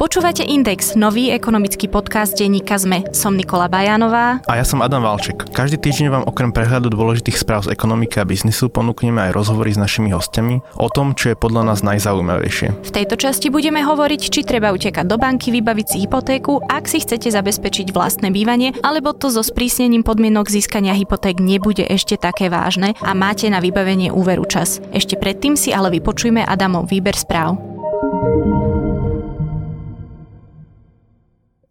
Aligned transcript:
Počúvate 0.00 0.48
Index, 0.48 0.96
nový 0.96 1.28
ekonomický 1.28 1.84
podcast 1.84 2.32
denníka 2.32 2.80
ZME. 2.80 3.12
Som 3.12 3.36
Nikola 3.36 3.68
Bajanová. 3.68 4.40
A 4.48 4.56
ja 4.56 4.64
som 4.64 4.80
Adam 4.80 5.04
Valček. 5.04 5.52
Každý 5.52 5.76
týždeň 5.76 6.08
vám 6.08 6.24
okrem 6.24 6.56
prehľadu 6.56 6.88
dôležitých 6.88 7.36
správ 7.36 7.68
z 7.68 7.76
ekonomiky 7.76 8.16
a 8.16 8.24
biznisu 8.24 8.72
ponúkneme 8.72 9.28
aj 9.28 9.36
rozhovory 9.36 9.76
s 9.76 9.76
našimi 9.76 10.08
hostiami 10.16 10.64
o 10.80 10.88
tom, 10.88 11.12
čo 11.12 11.28
je 11.28 11.36
podľa 11.36 11.68
nás 11.68 11.84
najzaujímavejšie. 11.84 12.80
V 12.80 12.94
tejto 12.96 13.20
časti 13.20 13.52
budeme 13.52 13.84
hovoriť, 13.84 14.22
či 14.32 14.40
treba 14.40 14.72
utekať 14.72 15.04
do 15.04 15.20
banky, 15.20 15.52
vybaviť 15.52 15.86
si 15.92 15.96
hypotéku, 16.08 16.64
ak 16.64 16.88
si 16.88 17.04
chcete 17.04 17.28
zabezpečiť 17.28 17.92
vlastné 17.92 18.32
bývanie, 18.32 18.72
alebo 18.80 19.12
to 19.12 19.28
so 19.28 19.44
sprísnením 19.44 20.00
podmienok 20.00 20.48
získania 20.48 20.96
hypoték 20.96 21.44
nebude 21.44 21.84
ešte 21.84 22.16
také 22.16 22.48
vážne 22.48 22.96
a 23.04 23.12
máte 23.12 23.52
na 23.52 23.60
vybavenie 23.60 24.08
úveru 24.08 24.48
čas. 24.48 24.80
Ešte 24.96 25.20
predtým 25.20 25.60
si 25.60 25.76
ale 25.76 25.92
vypočujme 25.92 26.40
Adamov 26.40 26.88
výber 26.88 27.12
správ. 27.12 27.60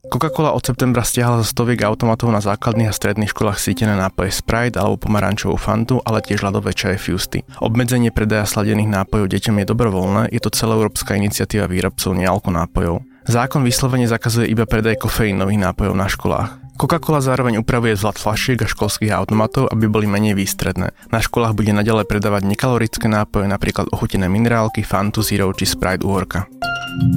Coca-Cola 0.09 0.57
od 0.57 0.65
septembra 0.65 1.05
stiahla 1.05 1.45
zo 1.45 1.47
stoviek 1.47 1.85
automatov 1.85 2.33
na 2.33 2.41
základných 2.41 2.89
a 2.89 2.97
stredných 2.97 3.29
školách 3.29 3.61
sítené 3.61 3.93
nápoje 3.93 4.33
Sprite 4.33 4.81
alebo 4.81 4.97
pomarančovú 4.97 5.53
fantu, 5.53 6.01
ale 6.01 6.25
tiež 6.25 6.41
ľadové 6.41 6.73
čaje 6.73 6.97
Fusty. 6.97 7.45
Obmedzenie 7.61 8.09
predaja 8.09 8.49
sladených 8.49 8.89
nápojov 8.89 9.29
deťom 9.29 9.61
je 9.61 9.69
dobrovoľné, 9.69 10.21
je 10.33 10.41
to 10.41 10.49
celoeurópska 10.49 11.13
iniciatíva 11.13 11.69
výrobcov 11.69 12.17
nealko 12.17 12.49
nápojov. 12.49 13.05
Zákon 13.29 13.61
vyslovene 13.61 14.09
zakazuje 14.09 14.49
iba 14.49 14.65
predaj 14.65 14.97
kofeínových 14.97 15.61
nápojov 15.69 15.93
na 15.93 16.09
školách. 16.09 16.58
Coca-Cola 16.79 17.19
zároveň 17.19 17.59
upravuje 17.59 17.91
zlat 17.99 18.15
flašiek 18.15 18.63
a 18.63 18.71
školských 18.71 19.11
automatov, 19.11 19.67
aby 19.67 19.91
boli 19.91 20.07
menej 20.07 20.31
výstredné. 20.31 20.95
Na 21.11 21.19
školách 21.19 21.51
bude 21.51 21.75
naďalej 21.75 22.07
predávať 22.07 22.47
nekalorické 22.47 23.11
nápoje, 23.11 23.51
napríklad 23.51 23.91
ochutené 23.91 24.31
minerálky, 24.31 24.87
Fantu, 24.87 25.19
Zero 25.19 25.51
či 25.51 25.67
Sprite 25.67 26.07
Uhorka. 26.07 26.47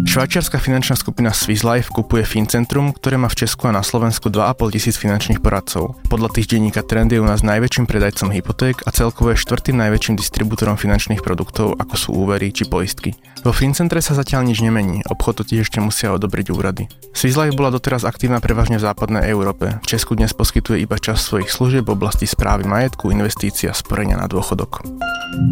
Švajčiarska 0.05 0.61
finančná 0.61 0.99
skupina 0.99 1.33
Swiss 1.33 1.65
Life 1.65 1.89
kupuje 1.95 2.27
Fincentrum, 2.27 2.93
ktoré 2.93 3.17
má 3.17 3.31
v 3.31 3.47
Česku 3.47 3.71
a 3.71 3.73
na 3.73 3.81
Slovensku 3.81 4.29
2,5 4.29 4.75
tisíc 4.75 4.97
finančných 5.01 5.41
poradcov. 5.41 5.97
Podľa 6.11 6.29
týždenníka 6.35 6.85
Trend 6.85 7.15
je 7.15 7.23
u 7.23 7.27
nás 7.27 7.41
najväčším 7.41 7.89
predajcom 7.89 8.35
hypoték 8.35 8.85
a 8.85 8.93
celkovo 8.93 9.33
je 9.33 9.41
štvrtým 9.41 9.79
najväčším 9.81 10.19
distribútorom 10.21 10.77
finančných 10.77 11.25
produktov, 11.25 11.79
ako 11.79 11.95
sú 11.97 12.09
úvery 12.13 12.53
či 12.53 12.69
poistky. 12.69 13.17
Vo 13.43 13.51
Fincentre 13.51 13.99
sa 14.05 14.15
zatiaľ 14.15 14.47
nič 14.47 14.61
nemení, 14.61 15.03
obchod 15.09 15.43
totiž 15.43 15.67
ešte 15.67 15.83
musia 15.83 16.15
odobriť 16.15 16.47
úrady. 16.53 16.87
Swiss 17.17 17.35
Life 17.35 17.57
bola 17.57 17.73
doteraz 17.73 18.05
aktívna 18.05 18.39
prevažne 18.45 18.77
v 18.77 18.87
západnej 18.87 19.25
Európe. 19.29 19.52
V 19.61 19.87
Česku 19.87 20.17
dnes 20.17 20.33
poskytuje 20.33 20.81
iba 20.81 20.97
časť 20.97 21.21
svojich 21.21 21.51
služieb 21.53 21.85
v 21.85 21.95
oblasti 21.95 22.25
správy 22.25 22.65
majetku, 22.65 23.13
investícií 23.13 23.69
a 23.69 23.77
sporenia 23.77 24.17
na 24.17 24.25
dôchodok. 24.25 24.81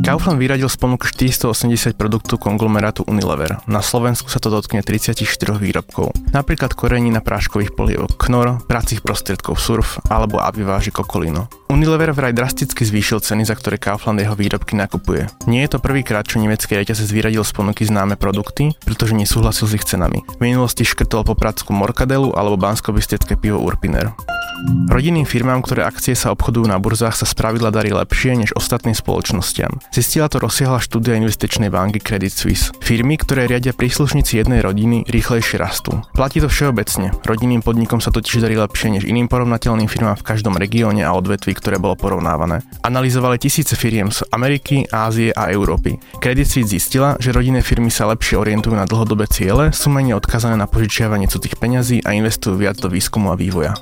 Kaufland 0.00 0.40
vyradil 0.40 0.68
z 0.68 0.76
ponuk 0.80 1.04
480 1.04 1.96
produktov 1.96 2.40
konglomerátu 2.40 3.04
Unilever. 3.04 3.60
Na 3.68 3.84
Slovensku 3.84 4.32
sa 4.32 4.40
to 4.40 4.48
dotkne 4.48 4.80
34 4.80 5.20
výrobkov, 5.60 6.16
napríklad 6.32 6.72
na 7.12 7.20
práškových 7.20 7.76
polievok 7.76 8.16
Knorr, 8.16 8.64
pracích 8.64 9.04
prostriedkov 9.04 9.60
Surf 9.60 10.00
alebo 10.08 10.40
Aviváži 10.40 10.92
Kokolino. 10.92 11.59
Unilever 11.70 12.10
vraj 12.10 12.34
drasticky 12.34 12.82
zvýšil 12.82 13.22
ceny, 13.22 13.46
za 13.46 13.54
ktoré 13.54 13.78
Kaufland 13.78 14.18
jeho 14.18 14.34
výrobky 14.34 14.74
nakupuje. 14.74 15.30
Nie 15.46 15.62
je 15.62 15.70
to 15.70 15.78
prvýkrát, 15.78 16.26
čo 16.26 16.42
nemecký 16.42 16.74
reťazec 16.74 17.06
vyradil 17.06 17.46
z 17.46 17.54
ponuky 17.54 17.86
známe 17.86 18.18
produkty, 18.18 18.74
pretože 18.82 19.14
nesúhlasil 19.14 19.70
s 19.70 19.78
ich 19.78 19.86
cenami. 19.86 20.26
V 20.26 20.42
minulosti 20.42 20.82
škrtol 20.82 21.22
po 21.22 21.38
pracku 21.38 21.70
Morkadelu 21.70 22.34
alebo 22.34 22.58
bansko 22.58 22.90
pivo 23.38 23.62
Urpiner. 23.62 24.10
Rodinným 24.90 25.24
firmám, 25.24 25.64
ktoré 25.64 25.88
akcie 25.88 26.12
sa 26.12 26.36
obchodujú 26.36 26.68
na 26.68 26.76
burzách, 26.76 27.16
sa 27.16 27.24
spravidla 27.24 27.72
darí 27.72 27.96
lepšie 27.96 28.36
než 28.36 28.50
ostatným 28.52 28.92
spoločnostiam. 28.92 29.80
Zistila 29.88 30.28
to 30.28 30.36
rozsiahla 30.36 30.84
štúdia 30.84 31.16
investičnej 31.16 31.72
banky 31.72 31.96
Credit 31.96 32.28
Suisse. 32.28 32.68
Firmy, 32.84 33.16
ktoré 33.16 33.48
riadia 33.48 33.72
príslušníci 33.72 34.36
jednej 34.36 34.60
rodiny, 34.60 35.08
rýchlejšie 35.08 35.56
rastú. 35.56 36.04
Platí 36.12 36.44
to 36.44 36.52
všeobecne. 36.52 37.14
Rodinným 37.24 37.64
podnikom 37.64 38.04
sa 38.04 38.12
totiž 38.12 38.44
darí 38.44 38.60
lepšie 38.60 39.00
než 39.00 39.08
iným 39.08 39.32
porovnateľným 39.32 39.88
firmám 39.88 40.20
v 40.20 40.26
každom 40.28 40.60
regióne 40.60 41.08
a 41.08 41.16
odvetví, 41.16 41.56
ktoré 41.60 41.76
bolo 41.76 41.94
porovnávané. 41.94 42.64
Analizovali 42.80 43.36
tisíce 43.36 43.76
firiem 43.76 44.08
z 44.08 44.24
Ameriky, 44.32 44.88
Ázie 44.88 45.36
a 45.36 45.52
Európy. 45.52 46.00
Credit 46.18 46.48
Suisse 46.48 46.72
zistila, 46.72 47.20
že 47.20 47.36
rodinné 47.36 47.60
firmy 47.60 47.92
sa 47.92 48.08
lepšie 48.08 48.40
orientujú 48.40 48.72
na 48.72 48.88
dlhodobé 48.88 49.28
ciele, 49.28 49.68
sú 49.76 49.92
menej 49.92 50.16
odkazané 50.16 50.56
na 50.56 50.64
požičiavanie 50.64 51.28
cudzích 51.28 51.60
peňazí 51.60 52.00
a 52.02 52.16
investujú 52.16 52.56
viac 52.56 52.80
do 52.80 52.88
výskumu 52.88 53.30
a 53.30 53.36
vývoja. 53.36 53.76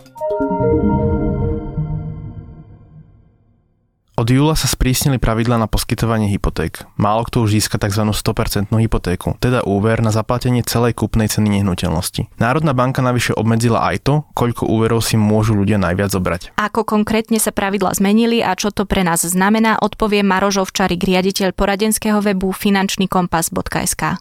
Od 4.18 4.26
júla 4.26 4.58
sa 4.58 4.66
sprísnili 4.66 5.22
pravidla 5.22 5.62
na 5.62 5.70
poskytovanie 5.70 6.26
hypoték. 6.26 6.82
Málo 6.98 7.22
kto 7.22 7.46
už 7.46 7.54
získa 7.54 7.78
tzv. 7.78 8.02
100% 8.02 8.66
hypotéku, 8.66 9.38
teda 9.38 9.62
úver 9.62 10.02
na 10.02 10.10
zaplatenie 10.10 10.66
celej 10.66 10.98
kúpnej 10.98 11.30
ceny 11.30 11.62
nehnuteľnosti. 11.62 12.26
Národná 12.42 12.74
banka 12.74 12.98
navyše 12.98 13.30
obmedzila 13.38 13.78
aj 13.78 14.02
to, 14.02 14.14
koľko 14.34 14.66
úverov 14.66 15.06
si 15.06 15.14
môžu 15.14 15.54
ľudia 15.54 15.78
najviac 15.78 16.10
zobrať. 16.10 16.58
Ako 16.58 16.82
konkrétne 16.82 17.38
sa 17.38 17.54
pravidla 17.54 17.94
zmenili 17.94 18.42
a 18.42 18.58
čo 18.58 18.74
to 18.74 18.90
pre 18.90 19.06
nás 19.06 19.22
znamená, 19.22 19.78
odpovie 19.78 20.26
Marožov 20.26 20.74
Čarik, 20.74 21.06
riaditeľ 21.06 21.54
poradenského 21.54 22.18
webu 22.18 22.50
finančnykompas.sk 22.50 24.18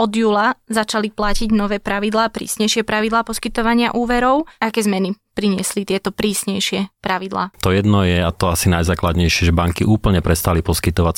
od 0.00 0.16
júla 0.16 0.56
začali 0.64 1.12
platiť 1.12 1.52
nové 1.52 1.76
pravidlá, 1.76 2.32
prísnejšie 2.32 2.88
pravidlá 2.88 3.20
poskytovania 3.20 3.92
úverov. 3.92 4.48
Aké 4.56 4.80
zmeny 4.80 5.12
priniesli 5.40 5.88
tieto 5.88 6.12
prísnejšie 6.12 7.00
pravidlá. 7.00 7.56
To 7.64 7.72
jedno 7.72 8.04
je, 8.04 8.20
a 8.20 8.28
to 8.28 8.52
asi 8.52 8.68
najzákladnejšie, 8.68 9.48
že 9.48 9.56
banky 9.56 9.88
úplne 9.88 10.20
prestali 10.20 10.60
poskytovať 10.60 11.16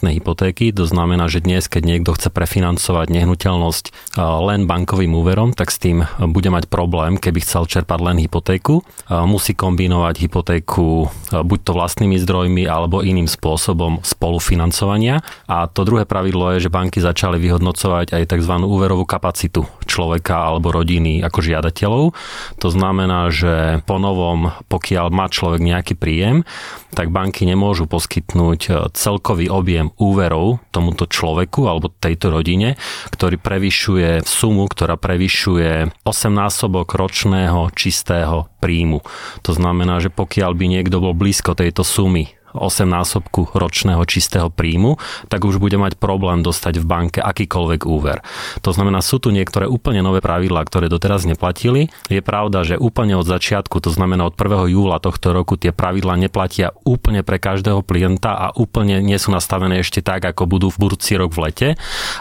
100% 0.00 0.08
hypotéky. 0.08 0.72
To 0.72 0.88
znamená, 0.88 1.28
že 1.28 1.44
dnes, 1.44 1.68
keď 1.68 1.84
niekto 1.84 2.16
chce 2.16 2.32
prefinancovať 2.32 3.12
nehnuteľnosť 3.12 4.16
len 4.16 4.64
bankovým 4.64 5.12
úverom, 5.12 5.52
tak 5.52 5.68
s 5.68 5.76
tým 5.76 6.08
bude 6.32 6.48
mať 6.48 6.72
problém, 6.72 7.20
keby 7.20 7.44
chcel 7.44 7.68
čerpať 7.68 8.00
len 8.00 8.16
hypotéku. 8.24 8.80
Musí 9.28 9.52
kombinovať 9.52 10.16
hypotéku 10.24 11.12
buď 11.28 11.58
to 11.60 11.72
vlastnými 11.76 12.16
zdrojmi 12.24 12.64
alebo 12.64 13.04
iným 13.04 13.28
spôsobom 13.28 14.00
spolufinancovania. 14.00 15.20
A 15.44 15.68
to 15.68 15.84
druhé 15.84 16.08
pravidlo 16.08 16.56
je, 16.56 16.64
že 16.64 16.72
banky 16.72 17.04
začali 17.04 17.36
vyhodnocovať 17.36 18.16
aj 18.16 18.32
tzv. 18.32 18.54
úverovú 18.64 19.04
kapacitu 19.04 19.68
človeka 19.84 20.40
alebo 20.40 20.72
rodiny 20.72 21.20
ako 21.20 21.44
žiadateľov. 21.44 22.16
To 22.64 22.68
znamená, 22.72 23.28
že 23.28 23.57
po 23.84 23.96
novom, 23.98 24.54
pokiaľ 24.70 25.06
má 25.10 25.26
človek 25.26 25.60
nejaký 25.60 25.94
príjem, 25.98 26.46
tak 26.94 27.12
banky 27.12 27.44
nemôžu 27.44 27.84
poskytnúť 27.90 28.60
e, 28.68 28.70
celkový 28.96 29.52
objem 29.52 29.92
úverov 30.00 30.62
tomuto 30.72 31.04
človeku 31.04 31.68
alebo 31.68 31.92
tejto 31.92 32.32
rodine, 32.32 32.80
ktorý 33.12 33.36
prevyšuje 33.36 34.24
sumu, 34.24 34.64
ktorá 34.70 34.96
prevyšuje 34.96 36.04
8 36.06 36.32
násobok 36.32 36.94
ročného 36.94 37.68
čistého 37.74 38.48
príjmu. 38.62 39.04
To 39.44 39.50
znamená, 39.52 40.00
že 40.00 40.08
pokiaľ 40.08 40.54
by 40.56 40.66
niekto 40.78 41.02
bol 41.02 41.12
blízko 41.12 41.58
tejto 41.58 41.84
sumy 41.84 42.37
8 42.58 42.84
násobku 42.84 43.54
ročného 43.54 44.02
čistého 44.04 44.50
príjmu, 44.50 44.98
tak 45.30 45.46
už 45.46 45.62
bude 45.62 45.78
mať 45.78 45.96
problém 45.96 46.42
dostať 46.42 46.82
v 46.82 46.84
banke 46.84 47.20
akýkoľvek 47.22 47.80
úver. 47.86 48.20
To 48.66 48.70
znamená, 48.74 49.00
sú 49.00 49.22
tu 49.22 49.30
niektoré 49.30 49.70
úplne 49.70 50.02
nové 50.02 50.18
pravidlá, 50.18 50.66
ktoré 50.66 50.90
doteraz 50.90 51.24
neplatili. 51.24 51.88
Je 52.10 52.18
pravda, 52.18 52.66
že 52.66 52.80
úplne 52.80 53.14
od 53.14 53.24
začiatku, 53.24 53.78
to 53.78 53.94
znamená 53.94 54.26
od 54.26 54.34
1. 54.34 54.74
júla 54.74 54.98
tohto 54.98 55.30
roku, 55.30 55.54
tie 55.54 55.70
pravidlá 55.70 56.18
neplatia 56.18 56.74
úplne 56.82 57.22
pre 57.22 57.38
každého 57.38 57.86
klienta 57.86 58.34
a 58.34 58.46
úplne 58.58 58.98
nie 58.98 59.16
sú 59.16 59.30
nastavené 59.30 59.78
ešte 59.78 60.02
tak, 60.02 60.26
ako 60.26 60.50
budú 60.50 60.68
v 60.74 60.88
budúci 60.88 61.14
rok 61.14 61.30
v 61.36 61.48
lete, 61.48 61.68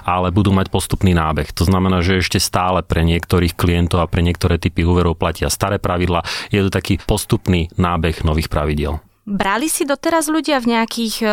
ale 0.05 0.29
budú 0.29 0.53
mať 0.53 0.69
postupný 0.69 1.17
nábeh. 1.17 1.49
To 1.57 1.65
znamená, 1.65 2.05
že 2.05 2.21
ešte 2.21 2.37
stále 2.37 2.85
pre 2.85 3.01
niektorých 3.01 3.57
klientov 3.57 4.03
a 4.03 4.11
pre 4.11 4.21
niektoré 4.21 4.61
typy 4.61 4.85
úverov 4.85 5.17
platia 5.17 5.49
staré 5.49 5.81
pravidlá. 5.81 6.21
Je 6.53 6.61
to 6.61 6.69
taký 6.69 6.99
postupný 7.01 7.71
nábeh 7.79 8.21
nových 8.27 8.51
pravidiel. 8.51 9.06
Brali 9.27 9.67
si 9.67 9.83
doteraz 9.83 10.31
ľudia 10.31 10.63
v 10.63 10.71
nejakých 10.71 11.15
e, 11.19 11.27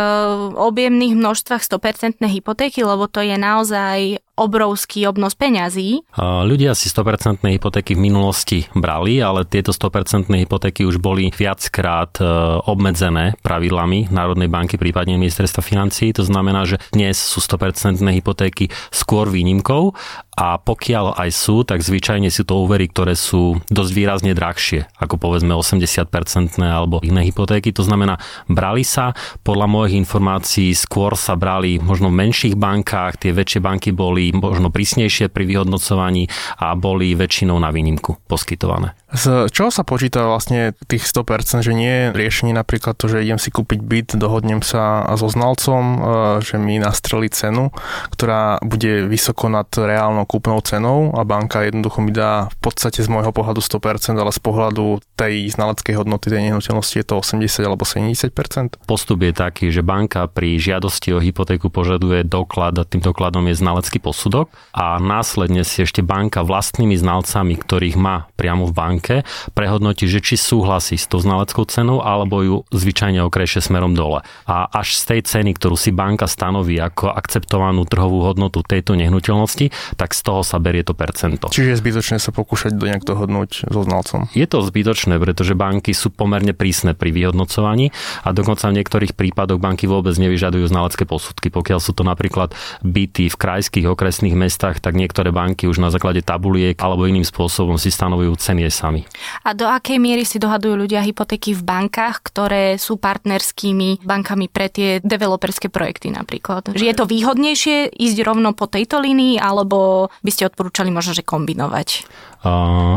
objemných 0.58 1.14
množstvách 1.14 1.62
100% 1.62 2.26
hypotéky, 2.26 2.82
lebo 2.82 3.06
to 3.06 3.22
je 3.22 3.38
naozaj 3.38 4.18
obrovský 4.34 5.06
obnos 5.06 5.38
peňazí. 5.38 6.02
Ľudia 6.18 6.74
si 6.74 6.90
100% 6.90 7.46
hypotéky 7.46 7.94
v 7.94 8.04
minulosti 8.10 8.58
brali, 8.74 9.22
ale 9.22 9.46
tieto 9.46 9.70
100% 9.70 10.26
hypotéky 10.26 10.82
už 10.82 10.98
boli 10.98 11.30
viackrát 11.30 12.10
e, 12.18 12.26
obmedzené 12.66 13.38
pravidlami 13.46 14.10
Národnej 14.10 14.50
banky, 14.50 14.74
prípadne 14.74 15.14
ministerstva 15.14 15.62
financí. 15.62 16.10
To 16.18 16.26
znamená, 16.26 16.66
že 16.66 16.82
dnes 16.90 17.14
sú 17.14 17.38
100% 17.38 18.02
hypotéky 18.10 18.74
skôr 18.90 19.30
výnimkou 19.30 19.94
a 20.34 20.58
pokiaľ 20.58 21.14
aj 21.14 21.30
sú, 21.30 21.62
tak 21.62 21.86
zvyčajne 21.86 22.26
sú 22.26 22.42
to 22.42 22.58
úvery, 22.58 22.90
ktoré 22.90 23.14
sú 23.14 23.62
dosť 23.70 23.92
výrazne 23.94 24.32
drahšie, 24.34 24.90
ako 24.98 25.14
povedzme 25.14 25.54
80% 25.54 26.58
alebo 26.58 26.98
iné 27.06 27.22
hypotéky. 27.22 27.70
To 27.78 27.86
znamená, 27.86 28.18
brali 28.50 28.82
sa, 28.82 29.14
podľa 29.46 29.70
mojich 29.70 29.94
informácií 29.94 30.74
skôr 30.74 31.14
sa 31.14 31.38
brali 31.38 31.78
možno 31.78 32.10
v 32.10 32.26
menších 32.26 32.58
bankách, 32.58 33.22
tie 33.22 33.30
väčšie 33.30 33.62
banky 33.62 33.90
boli 33.94 34.23
boli 34.32 34.54
možno 34.54 34.70
prísnejšie 34.70 35.28
pri 35.28 35.44
vyhodnocovaní 35.50 36.30
a 36.62 36.78
boli 36.78 37.12
väčšinou 37.18 37.58
na 37.58 37.74
výnimku 37.74 38.22
poskytované. 38.30 38.94
Z 39.14 39.46
čoho 39.54 39.70
sa 39.70 39.86
počíta 39.86 40.26
vlastne 40.26 40.74
tých 40.90 41.06
100%, 41.06 41.62
že 41.62 41.70
nie 41.70 41.86
je 41.90 42.04
riešenie 42.18 42.50
napríklad 42.50 42.98
to, 42.98 43.06
že 43.06 43.22
idem 43.22 43.38
si 43.38 43.54
kúpiť 43.54 43.78
byt, 43.78 44.08
dohodnem 44.18 44.58
sa 44.58 45.06
so 45.14 45.30
znalcom, 45.30 45.82
e, 45.82 45.98
že 46.42 46.58
mi 46.58 46.82
nastrelí 46.82 47.30
cenu, 47.30 47.70
ktorá 48.10 48.58
bude 48.58 49.06
vysoko 49.06 49.46
nad 49.46 49.70
reálnou 49.70 50.26
kúpnou 50.26 50.58
cenou 50.66 51.14
a 51.14 51.22
banka 51.22 51.62
jednoducho 51.62 52.02
mi 52.02 52.10
dá 52.10 52.50
v 52.58 52.58
podstate 52.58 53.06
z 53.06 53.08
môjho 53.10 53.30
pohľadu 53.30 53.62
100%, 53.62 54.18
ale 54.18 54.34
z 54.34 54.40
pohľadu 54.42 54.98
tej 55.14 55.46
znaleckej 55.54 55.94
hodnoty 55.94 56.34
tej 56.34 56.50
nehnuteľnosti 56.50 56.96
je 56.98 57.06
to 57.06 57.14
80 57.22 57.62
alebo 57.62 57.86
70%? 57.86 58.82
Postup 58.82 59.18
je 59.22 59.30
taký, 59.30 59.70
že 59.70 59.86
banka 59.86 60.26
pri 60.26 60.58
žiadosti 60.58 61.14
o 61.14 61.22
hypotéku 61.22 61.70
požaduje 61.70 62.26
doklad 62.26 62.74
a 62.78 62.84
tým 62.86 62.98
dokladom 62.98 63.46
je 63.46 63.54
znalecký 63.54 64.02
posudok 64.14 64.54
a 64.70 65.02
následne 65.02 65.66
si 65.66 65.82
ešte 65.82 66.06
banka 66.06 66.46
vlastnými 66.46 66.94
znalcami, 66.94 67.58
ktorých 67.58 67.98
má 67.98 68.30
priamo 68.38 68.70
v 68.70 68.72
banke, 68.72 69.14
prehodnotí, 69.58 70.06
že 70.06 70.22
či 70.22 70.38
súhlasí 70.38 70.94
s 70.94 71.10
tou 71.10 71.18
znaleckou 71.18 71.66
cenou 71.66 71.98
alebo 71.98 72.46
ju 72.46 72.56
zvyčajne 72.70 73.18
okrešie 73.26 73.58
smerom 73.58 73.98
dole. 73.98 74.22
A 74.46 74.70
až 74.70 74.94
z 74.94 75.02
tej 75.10 75.20
ceny, 75.26 75.58
ktorú 75.58 75.74
si 75.74 75.90
banka 75.90 76.30
stanoví 76.30 76.78
ako 76.78 77.10
akceptovanú 77.10 77.82
trhovú 77.90 78.22
hodnotu 78.22 78.62
tejto 78.62 78.94
nehnuteľnosti, 78.94 79.98
tak 79.98 80.14
z 80.14 80.20
toho 80.22 80.46
sa 80.46 80.62
berie 80.62 80.86
to 80.86 80.94
percento. 80.94 81.50
Čiže 81.50 81.74
je 81.74 81.80
zbytočné 81.82 82.16
sa 82.22 82.30
pokúšať 82.30 82.78
do 82.78 82.86
nejak 82.86 83.02
dohodnúť 83.02 83.66
so 83.66 83.82
znalcom? 83.82 84.30
Je 84.30 84.46
to 84.46 84.62
zbytočné, 84.62 85.18
pretože 85.18 85.58
banky 85.58 85.90
sú 85.90 86.14
pomerne 86.14 86.54
prísne 86.54 86.94
pri 86.94 87.10
vyhodnocovaní 87.10 87.90
a 88.22 88.30
dokonca 88.30 88.70
v 88.70 88.78
niektorých 88.78 89.18
prípadoch 89.18 89.58
banky 89.58 89.90
vôbec 89.90 90.14
nevyžadujú 90.14 90.70
znalecké 90.70 91.02
posudky. 91.02 91.50
Pokiaľ 91.50 91.78
sú 91.82 91.96
to 91.96 92.06
napríklad 92.06 92.52
byty 92.84 93.32
v 93.32 93.36
krajských 93.40 93.88
okresných 94.04 94.36
mestách, 94.36 94.84
tak 94.84 95.00
niektoré 95.00 95.32
banky 95.32 95.64
už 95.64 95.80
na 95.80 95.88
základe 95.88 96.20
tabuliek 96.20 96.76
alebo 96.76 97.08
iným 97.08 97.24
spôsobom 97.24 97.80
si 97.80 97.88
stanovujú 97.88 98.36
ceny 98.36 98.68
sami. 98.68 99.08
A 99.48 99.56
do 99.56 99.64
akej 99.64 99.96
miery 99.96 100.28
si 100.28 100.36
dohadujú 100.36 100.76
ľudia 100.76 101.00
hypotéky 101.00 101.56
v 101.56 101.64
bankách, 101.64 102.20
ktoré 102.20 102.76
sú 102.76 103.00
partnerskými 103.00 104.04
bankami 104.04 104.52
pre 104.52 104.68
tie 104.68 105.00
developerské 105.00 105.72
projekty 105.72 106.12
napríklad? 106.12 106.76
Že 106.76 106.84
je 106.84 106.96
to 107.00 107.08
výhodnejšie 107.08 107.96
ísť 107.96 108.18
rovno 108.20 108.52
po 108.52 108.68
tejto 108.68 109.00
línii, 109.00 109.40
alebo 109.40 110.12
by 110.20 110.28
ste 110.28 110.52
odporúčali 110.52 110.92
možno, 110.92 111.16
že 111.16 111.24
kombinovať? 111.24 112.04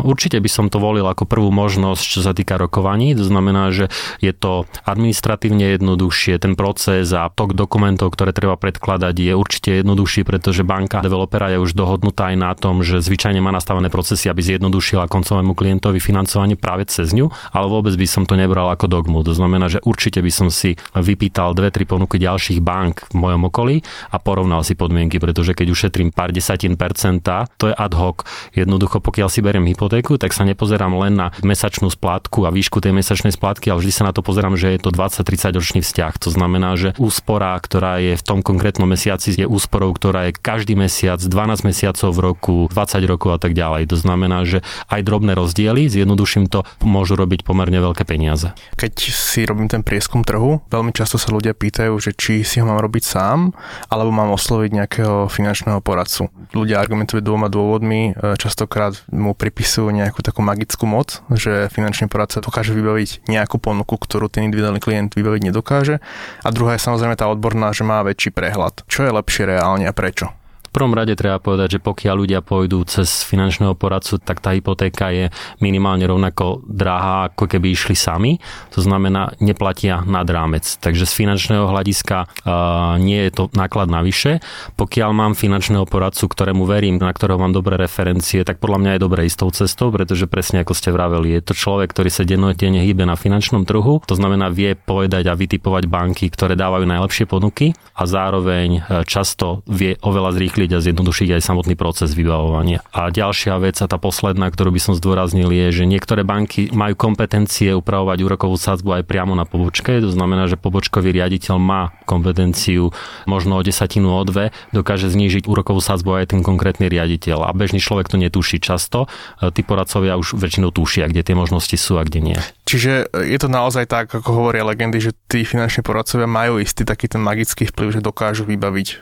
Určite 0.03 0.43
by 0.43 0.49
som 0.51 0.67
to 0.67 0.77
volil 0.77 1.07
ako 1.07 1.23
prvú 1.23 1.49
možnosť, 1.55 2.03
čo 2.03 2.19
sa 2.19 2.35
týka 2.35 2.59
rokovaní. 2.59 3.15
To 3.15 3.23
znamená, 3.23 3.71
že 3.71 3.87
je 4.19 4.35
to 4.35 4.67
administratívne 4.83 5.79
jednoduchšie, 5.79 6.35
ten 6.37 6.59
proces 6.59 7.15
a 7.15 7.31
tok 7.31 7.55
dokumentov, 7.55 8.11
ktoré 8.11 8.35
treba 8.35 8.59
predkladať, 8.59 9.15
je 9.15 9.33
určite 9.33 9.69
jednoduchší, 9.79 10.27
pretože 10.27 10.67
banka 10.67 10.99
developera 10.99 11.47
je 11.55 11.63
už 11.63 11.73
dohodnutá 11.73 12.35
aj 12.35 12.37
na 12.37 12.51
tom, 12.53 12.83
že 12.83 12.99
zvyčajne 12.99 13.39
má 13.39 13.55
nastavené 13.55 13.87
procesy, 13.87 14.27
aby 14.27 14.43
zjednodušila 14.43 15.07
koncovému 15.07 15.55
klientovi 15.55 16.03
financovanie 16.03 16.59
práve 16.59 16.83
cez 16.91 17.15
ňu, 17.15 17.31
ale 17.55 17.65
vôbec 17.71 17.95
by 17.95 18.03
som 18.03 18.27
to 18.27 18.35
nebral 18.35 18.67
ako 18.67 18.91
dogmu. 18.91 19.23
To 19.23 19.31
znamená, 19.31 19.71
že 19.71 19.79
určite 19.87 20.19
by 20.19 20.31
som 20.33 20.51
si 20.51 20.75
vypýtal 20.91 21.55
dve, 21.55 21.71
tri 21.71 21.87
ponuky 21.87 22.19
ďalších 22.19 22.59
bank 22.59 23.07
v 23.09 23.15
mojom 23.15 23.47
okolí 23.47 23.79
a 24.11 24.19
porovnal 24.19 24.67
si 24.67 24.75
podmienky, 24.75 25.23
pretože 25.23 25.55
keď 25.55 25.67
ušetrím 25.71 26.11
pár 26.11 26.35
desatín 26.35 26.75
percenta, 26.75 27.47
to 27.55 27.71
je 27.71 27.75
ad 27.77 27.95
hoc. 27.95 28.27
Jednoducho, 28.51 28.99
pokiaľ 28.99 29.29
si 29.31 29.36
beriem 29.41 29.65
hypotéku, 29.67 30.15
tak 30.21 30.31
sa 30.31 30.47
nepozerám 30.47 30.93
len 30.97 31.13
na 31.17 31.27
mesačnú 31.41 31.89
splátku 31.91 32.45
a 32.45 32.53
výšku 32.53 32.79
tej 32.79 32.93
mesačnej 32.93 33.33
splátky, 33.33 33.73
ale 33.73 33.81
vždy 33.83 33.93
sa 33.93 34.03
na 34.07 34.13
to 34.13 34.21
pozerám, 34.21 34.55
že 34.55 34.75
je 34.75 34.79
to 34.81 34.89
20-30 34.93 35.57
ročný 35.57 35.81
vzťah. 35.83 36.13
To 36.23 36.29
znamená, 36.31 36.77
že 36.77 36.93
úspora, 37.01 37.57
ktorá 37.59 37.99
je 37.99 38.13
v 38.15 38.23
tom 38.23 38.39
konkrétnom 38.45 38.87
mesiaci, 38.87 39.35
je 39.35 39.47
úsporou, 39.49 39.91
ktorá 39.91 40.29
je 40.29 40.37
každý 40.37 40.77
mesiac, 40.77 41.19
12 41.19 41.67
mesiacov 41.67 42.09
v 42.13 42.19
roku, 42.19 42.55
20 42.71 43.03
rokov 43.09 43.29
a 43.35 43.39
tak 43.41 43.57
ďalej. 43.57 43.89
To 43.91 43.97
znamená, 43.97 44.45
že 44.47 44.63
aj 44.87 45.01
drobné 45.03 45.33
rozdiely, 45.35 45.89
zjednoduším 45.91 46.47
to, 46.47 46.63
môžu 46.85 47.19
robiť 47.19 47.43
pomerne 47.43 47.77
veľké 47.81 48.07
peniaze. 48.07 48.53
Keď 48.79 48.93
si 49.11 49.43
robím 49.43 49.67
ten 49.67 49.81
prieskum 49.81 50.23
trhu, 50.23 50.63
veľmi 50.69 50.95
často 50.95 51.19
sa 51.19 51.33
ľudia 51.33 51.51
pýtajú, 51.57 51.93
že 51.99 52.15
či 52.15 52.41
si 52.45 52.61
ho 52.61 52.67
mám 52.67 52.79
robiť 52.83 53.03
sám, 53.03 53.55
alebo 53.87 54.11
mám 54.13 54.35
osloviť 54.35 54.71
nejakého 54.73 55.15
finančného 55.31 55.79
poradcu. 55.81 56.27
Ľudia 56.51 56.77
argumentujú 56.77 57.23
dvoma 57.23 57.47
dôvodmi, 57.47 58.13
e, 58.13 58.35
častokrát 58.35 58.99
mu 59.27 59.35
pripisujú 59.35 59.91
nejakú 59.91 60.23
takú 60.23 60.39
magickú 60.39 60.87
moc, 60.87 61.19
že 61.35 61.67
finančný 61.69 62.07
poradca 62.07 62.39
dokáže 62.39 62.71
vybaviť 62.71 63.27
nejakú 63.27 63.59
ponuku, 63.59 63.99
ktorú 63.99 64.31
ten 64.31 64.47
individuálny 64.47 64.79
klient 64.79 65.11
vybaviť 65.13 65.41
nedokáže. 65.51 65.99
A 66.41 66.47
druhá 66.55 66.79
je 66.79 66.85
samozrejme 66.87 67.19
tá 67.19 67.27
odborná, 67.27 67.75
že 67.75 67.83
má 67.83 67.99
väčší 68.01 68.31
prehľad. 68.31 68.87
Čo 68.87 69.03
je 69.03 69.11
lepšie 69.11 69.43
reálne 69.45 69.85
a 69.85 69.93
prečo? 69.93 70.31
Prvom 70.73 70.93
rade 70.95 71.13
treba 71.13 71.37
povedať, 71.37 71.77
že 71.77 71.83
pokiaľ 71.83 72.15
ľudia 72.17 72.39
pôjdu 72.41 72.83
cez 72.87 73.23
finančného 73.23 73.77
poradcu, 73.77 74.17
tak 74.17 74.41
tá 74.41 74.55
hypotéka 74.55 75.11
je 75.13 75.29
minimálne 75.61 76.07
rovnako 76.07 76.65
drahá, 76.65 77.29
ako 77.29 77.45
keby 77.45 77.75
išli 77.75 77.93
sami. 77.93 78.39
To 78.73 78.81
znamená, 78.81 79.35
neplatia 79.37 80.01
nad 80.03 80.25
rámec. 80.25 80.65
Takže 80.79 81.05
z 81.05 81.13
finančného 81.13 81.69
hľadiska 81.69 82.17
uh, 82.25 82.95
nie 82.97 83.27
je 83.27 83.31
to 83.33 83.43
náklad 83.53 83.91
navyše. 83.91 84.41
Pokiaľ 84.79 85.09
mám 85.13 85.33
finančného 85.37 85.85
poradcu, 85.85 86.25
ktorému 86.25 86.65
verím, 86.65 86.97
na 86.97 87.13
ktorého 87.13 87.37
mám 87.37 87.53
dobré 87.53 87.77
referencie, 87.77 88.41
tak 88.41 88.57
podľa 88.57 88.79
mňa 88.81 88.91
je 88.97 89.03
dobre 89.03 89.21
istou 89.27 89.49
cestou, 89.53 89.93
pretože 89.93 90.25
presne 90.25 90.65
ako 90.65 90.73
ste 90.73 90.89
vraveli, 90.89 91.37
je 91.37 91.41
to 91.45 91.53
človek, 91.53 91.93
ktorý 91.93 92.09
sa 92.09 92.25
dennodenne 92.25 92.81
hýbe 92.81 93.05
na 93.05 93.13
finančnom 93.13 93.63
trhu, 93.63 94.01
to 94.03 94.17
znamená 94.17 94.49
vie 94.49 94.73
povedať 94.73 95.29
a 95.29 95.37
vytipovať 95.37 95.85
banky, 95.85 96.33
ktoré 96.33 96.57
dávajú 96.57 96.89
najlepšie 96.89 97.29
ponuky 97.29 97.77
a 97.93 98.03
zároveň 98.09 98.83
často 99.05 99.61
vie 99.69 99.95
oveľa 100.01 100.37
zrýchliť 100.37 100.56
uľahčiť 100.57 100.73
a 100.73 100.83
zjednodušiť 100.83 101.29
aj 101.37 101.41
samotný 101.45 101.75
proces 101.77 102.17
vybavovania. 102.17 102.81
A 102.89 103.13
ďalšia 103.13 103.61
vec, 103.61 103.77
a 103.77 103.85
tá 103.85 104.01
posledná, 104.01 104.49
ktorú 104.49 104.73
by 104.73 104.81
som 104.81 104.93
zdôraznil, 104.97 105.53
je, 105.53 105.69
že 105.69 105.83
niektoré 105.85 106.25
banky 106.25 106.73
majú 106.73 106.97
kompetencie 106.97 107.77
upravovať 107.77 108.17
úrokovú 108.25 108.57
sadzbu 108.57 109.01
aj 109.01 109.03
priamo 109.05 109.37
na 109.37 109.45
pobočke. 109.45 110.01
To 110.01 110.09
znamená, 110.09 110.49
že 110.49 110.57
pobočkový 110.57 111.13
riaditeľ 111.13 111.55
má 111.61 111.93
kompetenciu 112.09 112.89
možno 113.29 113.61
o 113.61 113.61
desatinu 113.61 114.17
o 114.17 114.23
dve, 114.25 114.49
dokáže 114.73 115.13
znížiť 115.13 115.45
úrokovú 115.45 115.79
sadzbu 115.79 116.25
aj 116.25 116.33
ten 116.33 116.41
konkrétny 116.41 116.89
riaditeľ. 116.89 117.45
A 117.45 117.53
bežný 117.53 117.77
človek 117.77 118.09
to 118.09 118.17
netuší 118.17 118.57
často. 118.57 119.05
Tí 119.37 119.61
poradcovia 119.61 120.17
už 120.17 120.33
väčšinou 120.33 120.73
tušia, 120.73 121.05
kde 121.05 121.21
tie 121.21 121.35
možnosti 121.37 121.77
sú 121.77 122.01
a 122.01 122.03
kde 122.03 122.33
nie. 122.33 122.39
Čiže 122.67 123.07
je 123.15 123.39
to 123.39 123.47
naozaj 123.47 123.87
tak, 123.87 124.11
ako 124.11 124.43
hovoria 124.43 124.67
legendy, 124.67 124.99
že 124.99 125.15
tí 125.31 125.47
finanční 125.47 125.87
poradcovia 125.87 126.27
majú 126.27 126.59
istý 126.59 126.83
taký 126.83 127.07
ten 127.07 127.23
magický 127.23 127.63
vplyv, 127.71 127.95
že 127.95 128.01
dokážu 128.03 128.43
vybaviť 128.43 128.87
e, 128.91 128.95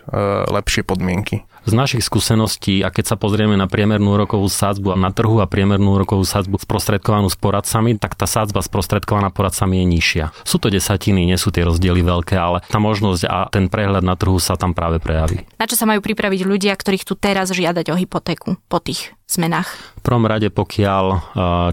lepšie 0.53 0.85
podmienky. 0.85 1.41
Z 1.65 1.73
našich 1.73 2.05
skúseností, 2.05 2.85
a 2.85 2.93
keď 2.93 3.05
sa 3.09 3.15
pozrieme 3.17 3.57
na 3.57 3.65
priemernú 3.65 4.21
rokovú 4.21 4.45
sadzbu 4.45 4.93
na 4.93 5.09
trhu 5.09 5.41
a 5.41 5.49
priemernú 5.49 5.97
rokovú 5.97 6.21
sadzbu 6.21 6.61
sprostredkovanú 6.61 7.25
s 7.25 7.33
poradcami, 7.41 7.97
tak 7.97 8.13
tá 8.13 8.29
sadzba 8.29 8.61
sprostredkovaná 8.61 9.33
poradcami 9.33 9.81
je 9.81 9.85
nižšia. 9.97 10.25
Sú 10.45 10.61
to 10.61 10.69
desatiny, 10.69 11.25
nie 11.25 11.41
sú 11.41 11.49
tie 11.49 11.65
rozdiely 11.65 12.05
veľké, 12.05 12.37
ale 12.37 12.61
tá 12.69 12.77
možnosť 12.77 13.25
a 13.25 13.49
ten 13.49 13.65
prehľad 13.65 14.05
na 14.05 14.13
trhu 14.13 14.37
sa 14.37 14.53
tam 14.61 14.77
práve 14.77 15.01
prejaví. 15.01 15.41
Na 15.57 15.65
čo 15.65 15.73
sa 15.73 15.89
majú 15.89 16.05
pripraviť 16.05 16.45
ľudia, 16.45 16.77
ktorí 16.77 17.01
chcú 17.01 17.17
teraz 17.17 17.49
žiadať 17.49 17.89
o 17.89 17.97
hypotéku 17.97 18.61
po 18.69 18.77
tých 18.77 19.14
zmenách? 19.27 19.69
V 19.97 20.13
prvom 20.13 20.29
rade, 20.29 20.53
pokiaľ 20.53 21.05
e, 21.09 21.17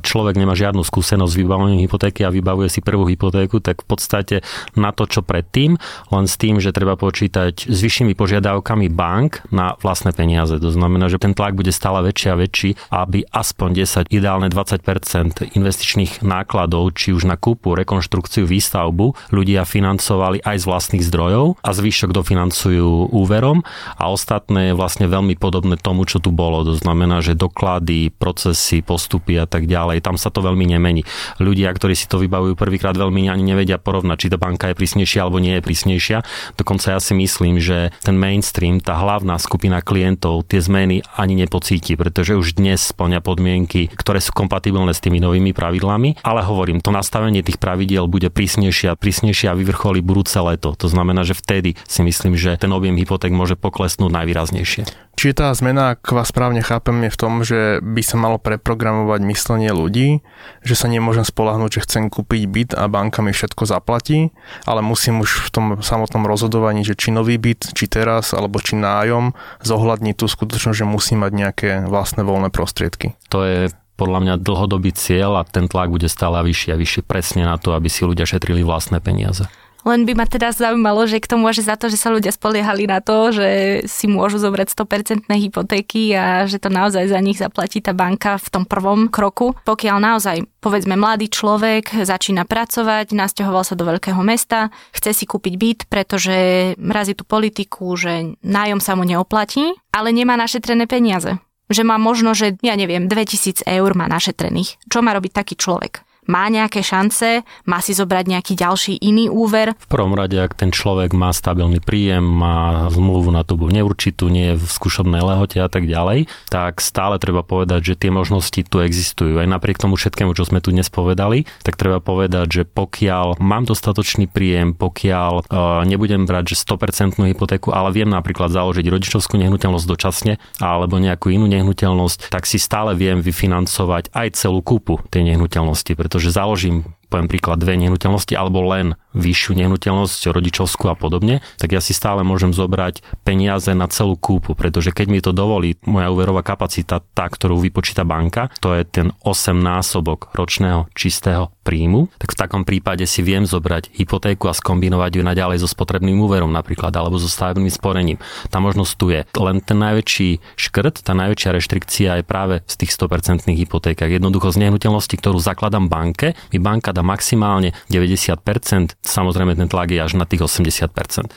človek 0.00 0.40
nemá 0.40 0.56
žiadnu 0.56 0.80
skúsenosť 0.80 1.32
s 1.36 1.36
vybavovaním 1.36 1.84
hypotéky 1.84 2.24
a 2.24 2.32
vybavuje 2.32 2.72
si 2.72 2.80
prvú 2.80 3.04
hypotéku, 3.04 3.60
tak 3.60 3.84
v 3.84 3.86
podstate 3.92 4.36
na 4.72 4.88
to, 4.88 5.04
čo 5.04 5.20
predtým, 5.20 5.76
len 6.08 6.24
s 6.24 6.40
tým, 6.40 6.56
že 6.56 6.72
treba 6.72 6.96
počítať 6.96 7.68
s 7.68 7.78
vyššími 7.84 8.16
požiadavkami 8.16 8.88
bank 8.88 9.44
na 9.52 9.76
vlastné 9.84 10.16
peniaze. 10.16 10.56
To 10.56 10.72
znamená, 10.72 11.12
že 11.12 11.20
ten 11.20 11.36
tlak 11.36 11.52
bude 11.52 11.76
stále 11.76 12.00
väčší 12.00 12.32
a 12.32 12.40
väčší, 12.40 12.70
aby 12.88 13.28
aspoň 13.28 13.68
10, 13.84 14.08
ideálne 14.08 14.48
20% 14.48 15.52
investičných 15.52 16.24
nákladov, 16.24 16.96
či 16.96 17.12
už 17.12 17.28
na 17.28 17.36
kúpu, 17.36 17.76
rekonštrukciu, 17.76 18.48
výstavbu, 18.48 19.28
ľudia 19.28 19.68
financovali 19.68 20.40
aj 20.40 20.56
z 20.56 20.64
vlastných 20.64 21.04
zdrojov 21.04 21.60
a 21.60 21.70
zvyšok 21.76 22.16
dofinancujú 22.16 23.12
úverom 23.12 23.60
a 24.00 24.08
ostatné 24.08 24.72
je 24.72 24.78
vlastne 24.78 25.04
veľmi 25.04 25.36
podobné 25.36 25.76
tomu, 25.76 26.08
čo 26.08 26.16
tu 26.16 26.32
bolo. 26.32 26.64
To 26.64 26.72
znamená, 26.80 27.20
že 27.20 27.41
doklady, 27.42 28.14
procesy, 28.14 28.86
postupy 28.86 29.42
a 29.42 29.50
tak 29.50 29.66
ďalej. 29.66 30.06
Tam 30.06 30.14
sa 30.14 30.30
to 30.30 30.38
veľmi 30.46 30.70
nemení. 30.70 31.02
Ľudia, 31.42 31.74
ktorí 31.74 31.98
si 31.98 32.06
to 32.06 32.22
vybavujú 32.22 32.54
prvýkrát, 32.54 32.94
veľmi 32.94 33.26
ani 33.26 33.42
nevedia 33.42 33.82
porovnať, 33.82 34.16
či 34.22 34.30
tá 34.30 34.38
banka 34.38 34.70
je 34.70 34.78
prísnejšia 34.78 35.26
alebo 35.26 35.42
nie 35.42 35.58
je 35.58 35.66
prísnejšia. 35.66 36.18
Dokonca 36.54 36.94
ja 36.94 37.00
si 37.02 37.18
myslím, 37.18 37.58
že 37.58 37.90
ten 38.06 38.14
mainstream, 38.14 38.78
tá 38.78 38.94
hlavná 38.94 39.34
skupina 39.42 39.82
klientov 39.82 40.46
tie 40.46 40.62
zmeny 40.62 41.02
ani 41.18 41.34
nepocíti, 41.34 41.98
pretože 41.98 42.38
už 42.38 42.54
dnes 42.54 42.78
splňa 42.94 43.18
podmienky, 43.18 43.90
ktoré 43.90 44.22
sú 44.22 44.30
kompatibilné 44.30 44.94
s 44.94 45.02
tými 45.02 45.18
novými 45.18 45.50
pravidlami. 45.50 46.22
Ale 46.22 46.46
hovorím, 46.46 46.78
to 46.78 46.94
nastavenie 46.94 47.42
tých 47.42 47.58
pravidiel 47.58 48.06
bude 48.06 48.30
prísnejšie 48.30 48.94
a 48.94 48.98
prísnejšie 48.98 49.50
a 49.50 49.58
vyvrcholí 49.58 49.98
budúce 50.04 50.38
leto. 50.38 50.78
To 50.78 50.86
znamená, 50.86 51.26
že 51.26 51.34
vtedy 51.34 51.74
si 51.88 52.00
myslím, 52.06 52.38
že 52.38 52.54
ten 52.54 52.70
objem 52.70 52.94
hypoték 52.94 53.34
môže 53.34 53.58
poklesnúť 53.58 54.12
najvýraznejšie. 54.12 55.11
Čiže 55.12 55.38
tá 55.38 55.54
zmena, 55.54 55.94
ak 55.94 56.08
vás 56.10 56.32
správne 56.32 56.64
chápem, 56.64 57.06
je 57.06 57.14
v 57.14 57.20
tom, 57.20 57.32
že 57.46 57.78
by 57.84 58.02
sa 58.02 58.16
malo 58.18 58.40
preprogramovať 58.42 59.20
myslenie 59.28 59.70
ľudí, 59.70 60.24
že 60.64 60.74
sa 60.74 60.90
nemôžem 60.90 61.22
spolahnúť, 61.22 61.78
že 61.78 61.84
chcem 61.86 62.10
kúpiť 62.10 62.42
byt 62.48 62.70
a 62.74 62.88
banka 62.88 63.20
mi 63.20 63.30
všetko 63.30 63.68
zaplatí, 63.68 64.34
ale 64.66 64.80
musím 64.80 65.22
už 65.22 65.46
v 65.46 65.48
tom 65.52 65.64
samotnom 65.78 66.26
rozhodovaní, 66.26 66.82
že 66.82 66.98
či 66.98 67.14
nový 67.14 67.38
byt, 67.38 67.76
či 67.76 67.86
teraz, 67.86 68.34
alebo 68.34 68.58
či 68.58 68.74
nájom, 68.74 69.36
zohľadniť 69.62 70.14
tú 70.16 70.26
skutočnosť, 70.26 70.80
že 70.82 70.88
musím 70.88 71.22
mať 71.22 71.32
nejaké 71.36 71.68
vlastné 71.86 72.24
voľné 72.26 72.48
prostriedky. 72.50 73.14
To 73.30 73.44
je 73.46 73.70
podľa 74.00 74.18
mňa 74.26 74.34
dlhodobý 74.42 74.90
cieľ 74.90 75.38
a 75.38 75.46
ten 75.46 75.70
tlak 75.70 75.92
bude 75.92 76.10
stále 76.10 76.40
vyšší 76.42 76.74
a 76.74 76.80
vyšší 76.80 77.00
presne 77.06 77.46
na 77.46 77.60
to, 77.60 77.76
aby 77.76 77.86
si 77.86 78.02
ľudia 78.02 78.26
šetrili 78.26 78.66
vlastné 78.66 78.98
peniaze. 78.98 79.46
Len 79.82 80.06
by 80.06 80.12
ma 80.14 80.26
teda 80.30 80.54
zaujímalo, 80.54 81.04
že 81.10 81.18
k 81.18 81.26
tomu 81.26 81.50
môže 81.50 81.66
za 81.66 81.74
to, 81.74 81.90
že 81.90 81.98
sa 81.98 82.14
ľudia 82.14 82.30
spoliehali 82.30 82.86
na 82.86 83.02
to, 83.02 83.34
že 83.34 83.48
si 83.90 84.06
môžu 84.06 84.38
zobrať 84.38 84.70
100% 84.78 85.26
hypotéky 85.26 86.14
a 86.14 86.46
že 86.46 86.62
to 86.62 86.70
naozaj 86.70 87.10
za 87.10 87.18
nich 87.18 87.36
zaplatí 87.36 87.82
tá 87.82 87.90
banka 87.90 88.38
v 88.38 88.48
tom 88.48 88.64
prvom 88.64 89.10
kroku. 89.10 89.58
Pokiaľ 89.66 89.96
naozaj, 89.98 90.46
povedzme, 90.62 90.94
mladý 90.94 91.26
človek 91.26 92.06
začína 92.06 92.46
pracovať, 92.46 93.10
nasťahoval 93.10 93.66
sa 93.66 93.74
do 93.74 93.82
veľkého 93.82 94.22
mesta, 94.22 94.70
chce 94.94 95.10
si 95.10 95.24
kúpiť 95.26 95.54
byt, 95.58 95.80
pretože 95.90 96.34
mrazí 96.78 97.18
tú 97.18 97.26
politiku, 97.26 97.98
že 97.98 98.38
nájom 98.46 98.78
sa 98.78 98.94
mu 98.94 99.02
neoplatí, 99.02 99.74
ale 99.90 100.14
nemá 100.14 100.38
našetrené 100.38 100.86
peniaze 100.86 101.42
že 101.72 101.88
má 101.88 101.96
možno, 101.96 102.36
že 102.36 102.60
ja 102.60 102.76
neviem, 102.76 103.08
2000 103.08 103.64
eur 103.64 103.90
má 103.96 104.04
našetrených. 104.04 104.76
Čo 104.92 105.00
má 105.00 105.16
robiť 105.16 105.32
taký 105.32 105.54
človek? 105.56 106.04
Má 106.30 106.46
nejaké 106.46 106.86
šance, 106.86 107.42
má 107.66 107.78
si 107.82 107.92
zobrať 107.92 108.24
nejaký 108.30 108.54
ďalší 108.54 108.94
iný 109.02 109.26
úver. 109.26 109.74
V 109.74 109.88
prvom 109.90 110.14
rade, 110.14 110.38
ak 110.38 110.54
ten 110.54 110.70
človek 110.70 111.10
má 111.16 111.34
stabilný 111.34 111.82
príjem, 111.82 112.22
má 112.22 112.86
zmluvu 112.94 113.34
na 113.34 113.42
dobu 113.42 113.66
neurčitú, 113.72 114.30
nie 114.30 114.54
je 114.54 114.60
v 114.62 114.66
skúšobnej 114.66 115.18
lehote 115.18 115.58
a 115.58 115.66
tak 115.66 115.90
ďalej, 115.90 116.30
tak 116.46 116.78
stále 116.78 117.18
treba 117.18 117.42
povedať, 117.42 117.94
že 117.94 117.98
tie 117.98 118.10
možnosti 118.14 118.60
tu 118.62 118.78
existujú. 118.78 119.42
Aj 119.42 119.48
napriek 119.50 119.82
tomu 119.82 119.98
všetkému, 119.98 120.36
čo 120.38 120.46
sme 120.46 120.62
tu 120.62 120.70
dnes 120.70 120.86
povedali, 120.86 121.48
tak 121.66 121.74
treba 121.74 121.98
povedať, 121.98 122.46
že 122.50 122.62
pokiaľ 122.68 123.42
mám 123.42 123.66
dostatočný 123.66 124.30
príjem, 124.30 124.78
pokiaľ 124.78 125.32
uh, 125.50 125.82
nebudem 125.82 126.28
brať 126.28 126.54
že 126.54 126.62
100% 126.62 127.18
hypotéku, 127.18 127.74
ale 127.74 127.90
viem 127.90 128.10
napríklad 128.10 128.52
založiť 128.54 128.86
rodičovskú 128.86 129.40
nehnuteľnosť 129.40 129.86
dočasne 129.88 130.32
alebo 130.60 131.00
nejakú 131.00 131.32
inú 131.32 131.48
nehnuteľnosť, 131.48 132.30
tak 132.30 132.46
si 132.46 132.60
stále 132.60 132.94
viem 132.94 133.24
vyfinancovať 133.24 134.12
aj 134.12 134.28
celú 134.36 134.60
kúpu 134.60 135.00
tej 135.08 135.32
nehnuteľnosti, 135.32 135.96
pretože 135.96 136.21
založím 136.30 136.84
poviem 137.12 137.28
príklad, 137.28 137.60
dve 137.60 137.76
nehnuteľnosti 137.76 138.32
alebo 138.32 138.64
len 138.64 138.96
vyššiu 139.12 139.52
nehnuteľnosť, 139.60 140.32
rodičovskú 140.32 140.88
a 140.88 140.96
podobne, 140.96 141.44
tak 141.60 141.76
ja 141.76 141.84
si 141.84 141.92
stále 141.92 142.24
môžem 142.24 142.56
zobrať 142.56 143.04
peniaze 143.28 143.68
na 143.76 143.84
celú 143.92 144.16
kúpu, 144.16 144.56
pretože 144.56 144.96
keď 144.96 145.06
mi 145.12 145.20
to 145.20 145.36
dovolí 145.36 145.76
moja 145.84 146.08
úverová 146.08 146.40
kapacita, 146.40 147.04
tá, 147.12 147.28
ktorú 147.28 147.60
vypočíta 147.60 148.08
banka, 148.08 148.48
to 148.64 148.72
je 148.72 148.88
ten 148.88 149.12
8 149.20 149.52
násobok 149.52 150.32
ročného 150.32 150.88
čistého 150.96 151.52
príjmu, 151.62 152.10
tak 152.18 152.34
v 152.34 152.40
takom 152.40 152.62
prípade 152.66 153.06
si 153.06 153.22
viem 153.22 153.46
zobrať 153.46 153.94
hypotéku 153.94 154.50
a 154.50 154.56
skombinovať 154.56 155.20
ju 155.20 155.22
naďalej 155.22 155.62
so 155.62 155.68
spotrebným 155.70 156.18
úverom 156.18 156.50
napríklad 156.50 156.90
alebo 156.96 157.20
so 157.20 157.30
stavebným 157.30 157.70
sporením. 157.70 158.18
Tá 158.50 158.58
možnosť 158.58 158.92
tu 158.98 159.14
je. 159.14 159.22
Len 159.38 159.62
ten 159.62 159.78
najväčší 159.78 160.42
škrt, 160.58 161.06
tá 161.06 161.14
najväčšia 161.14 161.50
reštrikcia 161.54 162.10
je 162.20 162.24
práve 162.26 162.54
z 162.66 162.74
tých 162.82 162.92
100% 162.98 163.46
hypotékach. 163.46 164.10
Jednoducho 164.10 164.50
z 164.50 164.66
nehnuteľnosti, 164.66 165.14
ktorú 165.14 165.38
zakladám 165.38 165.86
banke, 165.86 166.34
mi 166.50 166.58
banka 166.58 166.90
dá 166.90 167.01
maximálne 167.02 167.74
90%, 167.90 168.96
samozrejme 169.02 169.58
ten 169.58 169.68
tlak 169.68 169.92
je 169.92 170.00
až 170.00 170.16
na 170.16 170.24
tých 170.24 170.46
80%. 170.46 170.88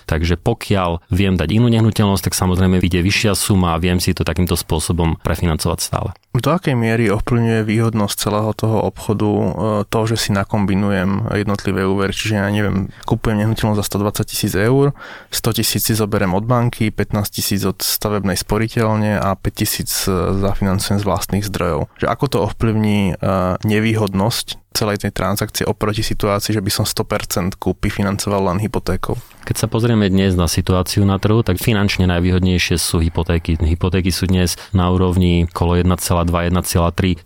Takže 0.05 0.38
pokiaľ 0.39 1.10
viem 1.12 1.36
dať 1.36 1.50
inú 1.57 1.67
nehnuteľnosť, 1.69 2.31
tak 2.31 2.38
samozrejme 2.38 2.79
vyjde 2.79 3.01
vyššia 3.03 3.34
suma 3.36 3.75
a 3.75 3.81
viem 3.81 4.00
si 4.00 4.15
to 4.15 4.24
takýmto 4.24 4.55
spôsobom 4.55 5.17
prefinancovať 5.22 5.79
stále. 5.81 6.10
Do 6.36 6.51
akej 6.51 6.75
miery 6.75 7.07
ovplyvňuje 7.15 7.63
výhodnosť 7.63 8.15
celého 8.27 8.51
toho 8.51 8.84
obchodu 8.84 9.24
e, 9.24 9.50
to, 9.88 10.00
že 10.03 10.19
si 10.19 10.29
nakombinujem 10.36 11.31
jednotlivé 11.31 11.88
úvery, 11.88 12.12
čiže 12.12 12.36
ja 12.36 12.51
neviem, 12.51 12.91
kúpujem 13.07 13.39
nehnuteľnosť 13.39 13.79
za 13.79 13.86
120 13.88 14.27
tisíc 14.27 14.51
eur, 14.51 14.91
100 15.31 15.57
tisíc 15.63 15.88
si 15.88 15.93
zoberiem 15.95 16.36
od 16.36 16.43
banky, 16.43 16.91
15 16.91 17.31
tisíc 17.31 17.63
od 17.63 17.79
stavebnej 17.79 18.36
sporiteľne 18.36 19.15
a 19.15 19.31
5 19.39 19.48
tisíc 19.55 20.12
e, 20.12 20.36
zafinancujem 20.36 21.00
z 21.00 21.07
vlastných 21.07 21.48
zdrojov. 21.48 21.88
Že 22.03 22.07
ako 22.12 22.25
to 22.27 22.38
ovplyvní 22.51 23.15
e, 23.15 23.31
nevýhodnosť 23.63 24.64
celej 24.75 25.08
tej 25.08 25.15
transakcie 25.15 25.63
oproti 25.63 26.03
situácii, 26.03 26.60
že 26.60 26.62
by 26.62 26.72
som 26.72 26.84
100% 26.84 27.55
kúpy 27.55 27.88
financoval 27.88 28.51
len 28.51 28.60
hypotékou. 28.60 29.15
Keď 29.46 29.62
sa 29.62 29.70
pozrieme 29.70 30.10
dnes 30.10 30.34
na 30.34 30.50
situáciu 30.50 31.05
na 31.05 31.22
trhu, 31.22 31.46
tak 31.46 31.62
finančne 31.62 32.10
najvýhodnejšie 32.10 32.82
sú 32.82 32.98
hypotéky. 32.98 33.62
Hypotéky 33.62 34.10
sú 34.10 34.25
dnes 34.25 34.58
na 34.74 34.89
úrovni 34.89 35.46
kolo 35.53 35.77
1,2-1,3% 35.77 37.22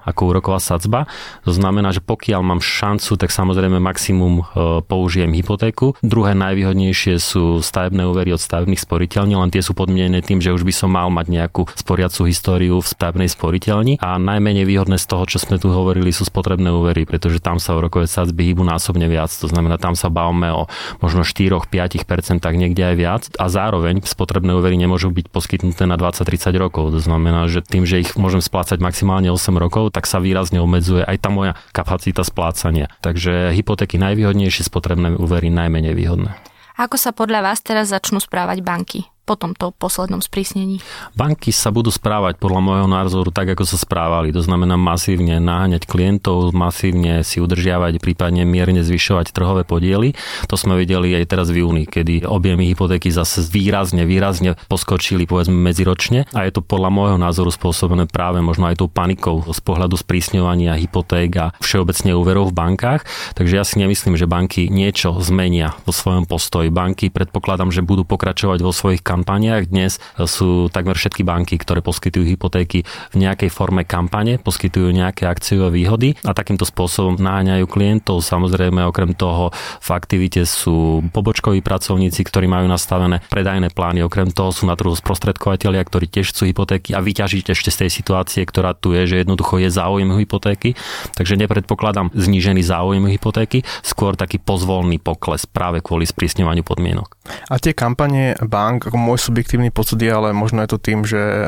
ako 0.00 0.20
úroková 0.32 0.64
sadzba. 0.64 1.04
To 1.44 1.52
znamená, 1.52 1.92
že 1.92 2.00
pokiaľ 2.00 2.40
mám 2.40 2.64
šancu, 2.64 3.20
tak 3.20 3.28
samozrejme 3.28 3.76
maximum 3.84 4.40
e, 4.40 4.80
použijem 4.80 5.28
hypotéku. 5.36 5.92
Druhé 6.00 6.32
najvýhodnejšie 6.32 7.20
sú 7.20 7.60
stavebné 7.60 8.08
úvery 8.08 8.32
od 8.32 8.40
stavebných 8.40 8.80
sporiteľní, 8.80 9.36
len 9.36 9.52
tie 9.52 9.60
sú 9.60 9.76
podmienené 9.76 10.24
tým, 10.24 10.40
že 10.40 10.56
už 10.56 10.64
by 10.64 10.72
som 10.72 10.88
mal 10.88 11.12
mať 11.12 11.28
nejakú 11.28 11.68
sporiacu 11.76 12.32
históriu 12.32 12.80
v 12.80 12.88
stavebnej 12.88 13.28
sporiteľni. 13.28 14.00
A 14.00 14.16
najmenej 14.16 14.64
výhodné 14.64 14.96
z 14.96 15.04
toho, 15.04 15.28
čo 15.28 15.36
sme 15.36 15.60
tu 15.60 15.68
hovorili, 15.68 16.16
sú 16.16 16.24
spotrebné 16.24 16.71
úvery, 16.80 17.04
pretože 17.04 17.42
tam 17.44 17.60
sa 17.60 17.76
úrokové 17.76 18.08
sadzby 18.08 18.52
hýbu 18.52 18.64
násobne 18.64 19.04
viac. 19.10 19.28
To 19.28 19.48
znamená, 19.50 19.76
tam 19.76 19.92
sa 19.92 20.08
bavíme 20.08 20.48
o 20.54 20.70
možno 21.04 21.26
4-5%, 21.26 22.40
tak 22.40 22.54
niekde 22.56 22.82
aj 22.82 22.96
viac. 22.96 23.22
A 23.36 23.52
zároveň 23.52 24.00
spotrebné 24.06 24.56
úvery 24.56 24.80
nemôžu 24.80 25.12
byť 25.12 25.28
poskytnuté 25.28 25.84
na 25.84 26.00
20-30 26.00 26.54
rokov. 26.56 26.96
To 26.96 27.00
znamená, 27.00 27.46
že 27.52 27.60
tým, 27.60 27.84
že 27.84 28.00
ich 28.00 28.16
môžem 28.16 28.40
splácať 28.40 28.80
maximálne 28.80 29.28
8 29.28 29.52
rokov, 29.60 29.92
tak 29.92 30.08
sa 30.08 30.22
výrazne 30.22 30.58
obmedzuje 30.64 31.04
aj 31.04 31.16
tá 31.20 31.28
moja 31.28 31.52
kapacita 31.76 32.24
splácania. 32.24 32.88
Takže 33.04 33.52
hypotéky 33.52 34.00
najvýhodnejšie, 34.00 34.64
spotrebné 34.64 35.18
úvery 35.20 35.52
najmenej 35.52 35.92
výhodné. 35.92 36.32
Ako 36.80 36.96
sa 36.96 37.12
podľa 37.12 37.52
vás 37.52 37.60
teraz 37.60 37.92
začnú 37.92 38.16
správať 38.16 38.64
banky? 38.64 39.04
Po 39.32 39.40
tomto 39.40 39.72
poslednom 39.72 40.20
sprísnení? 40.20 40.84
Banky 41.16 41.56
sa 41.56 41.72
budú 41.72 41.88
správať 41.88 42.36
podľa 42.36 42.60
môjho 42.60 42.88
názoru 42.92 43.32
tak, 43.32 43.56
ako 43.56 43.64
sa 43.64 43.80
správali. 43.80 44.28
To 44.36 44.44
znamená 44.44 44.76
masívne 44.76 45.40
naháňať 45.40 45.88
klientov, 45.88 46.52
masívne 46.52 47.24
si 47.24 47.40
udržiavať, 47.40 47.96
prípadne 47.96 48.44
mierne 48.44 48.84
zvyšovať 48.84 49.32
trhové 49.32 49.64
podiely. 49.64 50.12
To 50.52 50.60
sme 50.60 50.76
videli 50.76 51.16
aj 51.16 51.32
teraz 51.32 51.48
v 51.48 51.64
júni, 51.64 51.88
kedy 51.88 52.28
objemy 52.28 52.68
hypotéky 52.68 53.08
zase 53.08 53.40
výrazne, 53.48 54.04
výrazne 54.04 54.60
poskočili 54.68 55.24
povedzme 55.24 55.56
medziročne 55.56 56.28
a 56.36 56.44
je 56.44 56.52
to 56.52 56.60
podľa 56.60 56.92
môjho 56.92 57.16
názoru 57.16 57.48
spôsobené 57.48 58.04
práve 58.12 58.44
možno 58.44 58.68
aj 58.68 58.84
tou 58.84 58.92
panikou 58.92 59.40
z 59.48 59.60
pohľadu 59.64 59.96
sprísňovania 59.96 60.76
hypoték 60.76 61.30
a 61.40 61.46
všeobecne 61.64 62.12
úverov 62.12 62.52
v 62.52 62.56
bankách. 62.60 63.08
Takže 63.32 63.54
ja 63.56 63.64
si 63.64 63.80
nemyslím, 63.80 64.20
že 64.20 64.28
banky 64.28 64.68
niečo 64.68 65.16
zmenia 65.24 65.72
vo 65.88 65.96
svojom 65.96 66.28
postoji. 66.28 66.68
Banky 66.68 67.08
predpokladám, 67.08 67.72
že 67.72 67.80
budú 67.80 68.04
pokračovať 68.04 68.60
vo 68.60 68.74
svojich 68.74 69.00
kampaniách. 69.22 69.70
Dnes 69.70 70.02
sú 70.18 70.66
takmer 70.66 70.98
všetky 70.98 71.22
banky, 71.22 71.54
ktoré 71.54 71.78
poskytujú 71.78 72.26
hypotéky 72.26 72.82
v 73.14 73.16
nejakej 73.22 73.54
forme 73.54 73.86
kampane, 73.86 74.42
poskytujú 74.42 74.90
nejaké 74.90 75.30
akciové 75.30 75.70
výhody 75.70 76.18
a 76.26 76.34
takýmto 76.34 76.66
spôsobom 76.66 77.14
náňajú 77.22 77.70
klientov. 77.70 78.26
Samozrejme, 78.26 78.82
okrem 78.82 79.14
toho 79.14 79.54
v 79.54 79.88
aktivite 79.94 80.42
sú 80.42 81.06
pobočkoví 81.14 81.62
pracovníci, 81.62 82.26
ktorí 82.26 82.50
majú 82.50 82.66
nastavené 82.66 83.22
predajné 83.30 83.70
plány. 83.70 84.02
Okrem 84.02 84.34
toho 84.34 84.50
sú 84.50 84.66
na 84.66 84.74
trhu 84.74 84.90
sprostredkovateľia, 84.90 85.86
ktorí 85.86 86.10
tiež 86.10 86.34
chcú 86.34 86.50
hypotéky 86.50 86.98
a 86.98 87.00
vyťažiť 87.00 87.54
ešte 87.54 87.70
z 87.70 87.86
tej 87.86 87.90
situácie, 87.94 88.42
ktorá 88.42 88.74
tu 88.74 88.90
je, 88.98 89.06
že 89.06 89.22
jednoducho 89.22 89.62
je 89.62 89.70
záujem 89.70 90.10
hypotéky. 90.18 90.74
Takže 91.14 91.38
nepredpokladám 91.38 92.10
znížený 92.10 92.66
záujem 92.66 93.06
hypotéky, 93.06 93.62
skôr 93.86 94.18
taký 94.18 94.42
pozvolný 94.42 94.98
pokles 94.98 95.46
práve 95.46 95.78
kvôli 95.78 96.10
sprísňovaniu 96.10 96.66
podmienok. 96.66 97.21
A 97.22 97.54
tie 97.62 97.70
kampanie 97.70 98.34
bank, 98.42 98.90
ako 98.90 98.98
môj 98.98 99.18
subjektívny 99.22 99.70
pocit 99.70 100.02
je, 100.02 100.10
ale 100.10 100.34
možno 100.34 100.58
je 100.66 100.74
to 100.74 100.78
tým, 100.82 101.06
že 101.06 101.18
e, 101.18 101.44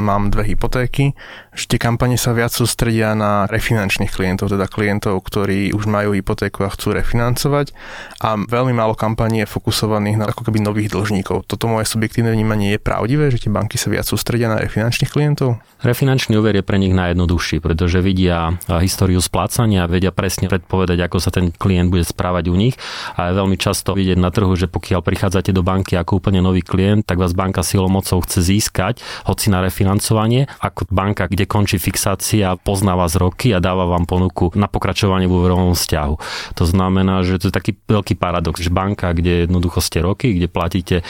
mám 0.00 0.32
dve 0.32 0.54
hypotéky, 0.54 1.12
že 1.52 1.64
tie 1.68 1.76
kampane 1.76 2.16
sa 2.16 2.32
viac 2.32 2.48
sústredia 2.48 3.12
na 3.12 3.44
refinančných 3.50 4.08
klientov, 4.08 4.48
teda 4.48 4.64
klientov, 4.70 5.20
ktorí 5.20 5.76
už 5.76 5.84
majú 5.84 6.16
hypotéku 6.16 6.64
a 6.64 6.72
chcú 6.72 6.96
refinancovať 6.96 7.76
a 8.24 8.40
veľmi 8.40 8.72
málo 8.72 8.96
kampaní 8.96 9.44
je 9.44 9.52
fokusovaných 9.52 10.16
na 10.16 10.24
ako 10.32 10.48
keby 10.48 10.64
nových 10.64 10.94
dlžníkov. 10.96 11.44
Toto 11.44 11.68
moje 11.68 11.90
subjektívne 11.90 12.32
vnímanie 12.32 12.76
je 12.76 12.80
pravdivé, 12.80 13.28
že 13.28 13.44
tie 13.44 13.52
banky 13.52 13.76
sa 13.76 13.92
viac 13.92 14.08
sústredia 14.08 14.48
na 14.48 14.62
refinančných 14.62 15.12
klientov? 15.12 15.60
Refinančný 15.84 16.40
úver 16.40 16.56
je 16.56 16.64
pre 16.64 16.80
nich 16.80 16.96
najjednoduchší, 16.96 17.60
pretože 17.60 18.00
vidia 18.00 18.56
históriu 18.80 19.20
splácania, 19.20 19.90
vedia 19.90 20.10
presne 20.14 20.48
predpovedať, 20.48 20.98
ako 21.04 21.18
sa 21.20 21.30
ten 21.34 21.52
klient 21.52 21.92
bude 21.92 22.06
správať 22.06 22.48
u 22.48 22.56
nich 22.56 22.74
a 23.18 23.30
je 23.30 23.38
veľmi 23.38 23.58
často 23.60 23.92
vidieť 23.92 24.18
na 24.18 24.30
trhu, 24.32 24.50
že 24.56 24.70
pokiaľ 24.70 25.00
prichádzate 25.18 25.50
do 25.50 25.66
banky 25.66 25.98
ako 25.98 26.22
úplne 26.22 26.38
nový 26.38 26.62
klient, 26.62 27.02
tak 27.02 27.18
vás 27.18 27.34
banka 27.34 27.66
silou 27.66 27.90
mocou 27.90 28.22
chce 28.22 28.38
získať, 28.38 29.02
hoci 29.26 29.50
na 29.50 29.58
refinancovanie, 29.58 30.46
ako 30.62 30.86
banka, 30.94 31.26
kde 31.26 31.42
končí 31.42 31.74
fixácia, 31.82 32.54
pozná 32.54 32.94
vás 32.94 33.18
roky 33.18 33.50
a 33.50 33.58
dáva 33.58 33.90
vám 33.90 34.06
ponuku 34.06 34.54
na 34.54 34.70
pokračovanie 34.70 35.26
v 35.26 35.34
úverovom 35.34 35.74
vzťahu. 35.74 36.14
To 36.54 36.64
znamená, 36.70 37.26
že 37.26 37.42
to 37.42 37.50
je 37.50 37.54
taký 37.58 37.74
veľký 37.90 38.14
paradox, 38.14 38.62
že 38.62 38.70
banka, 38.70 39.10
kde 39.10 39.50
jednoducho 39.50 39.82
ste 39.82 40.06
roky, 40.06 40.38
kde 40.38 40.46
platíte 40.46 40.96
e, 41.02 41.04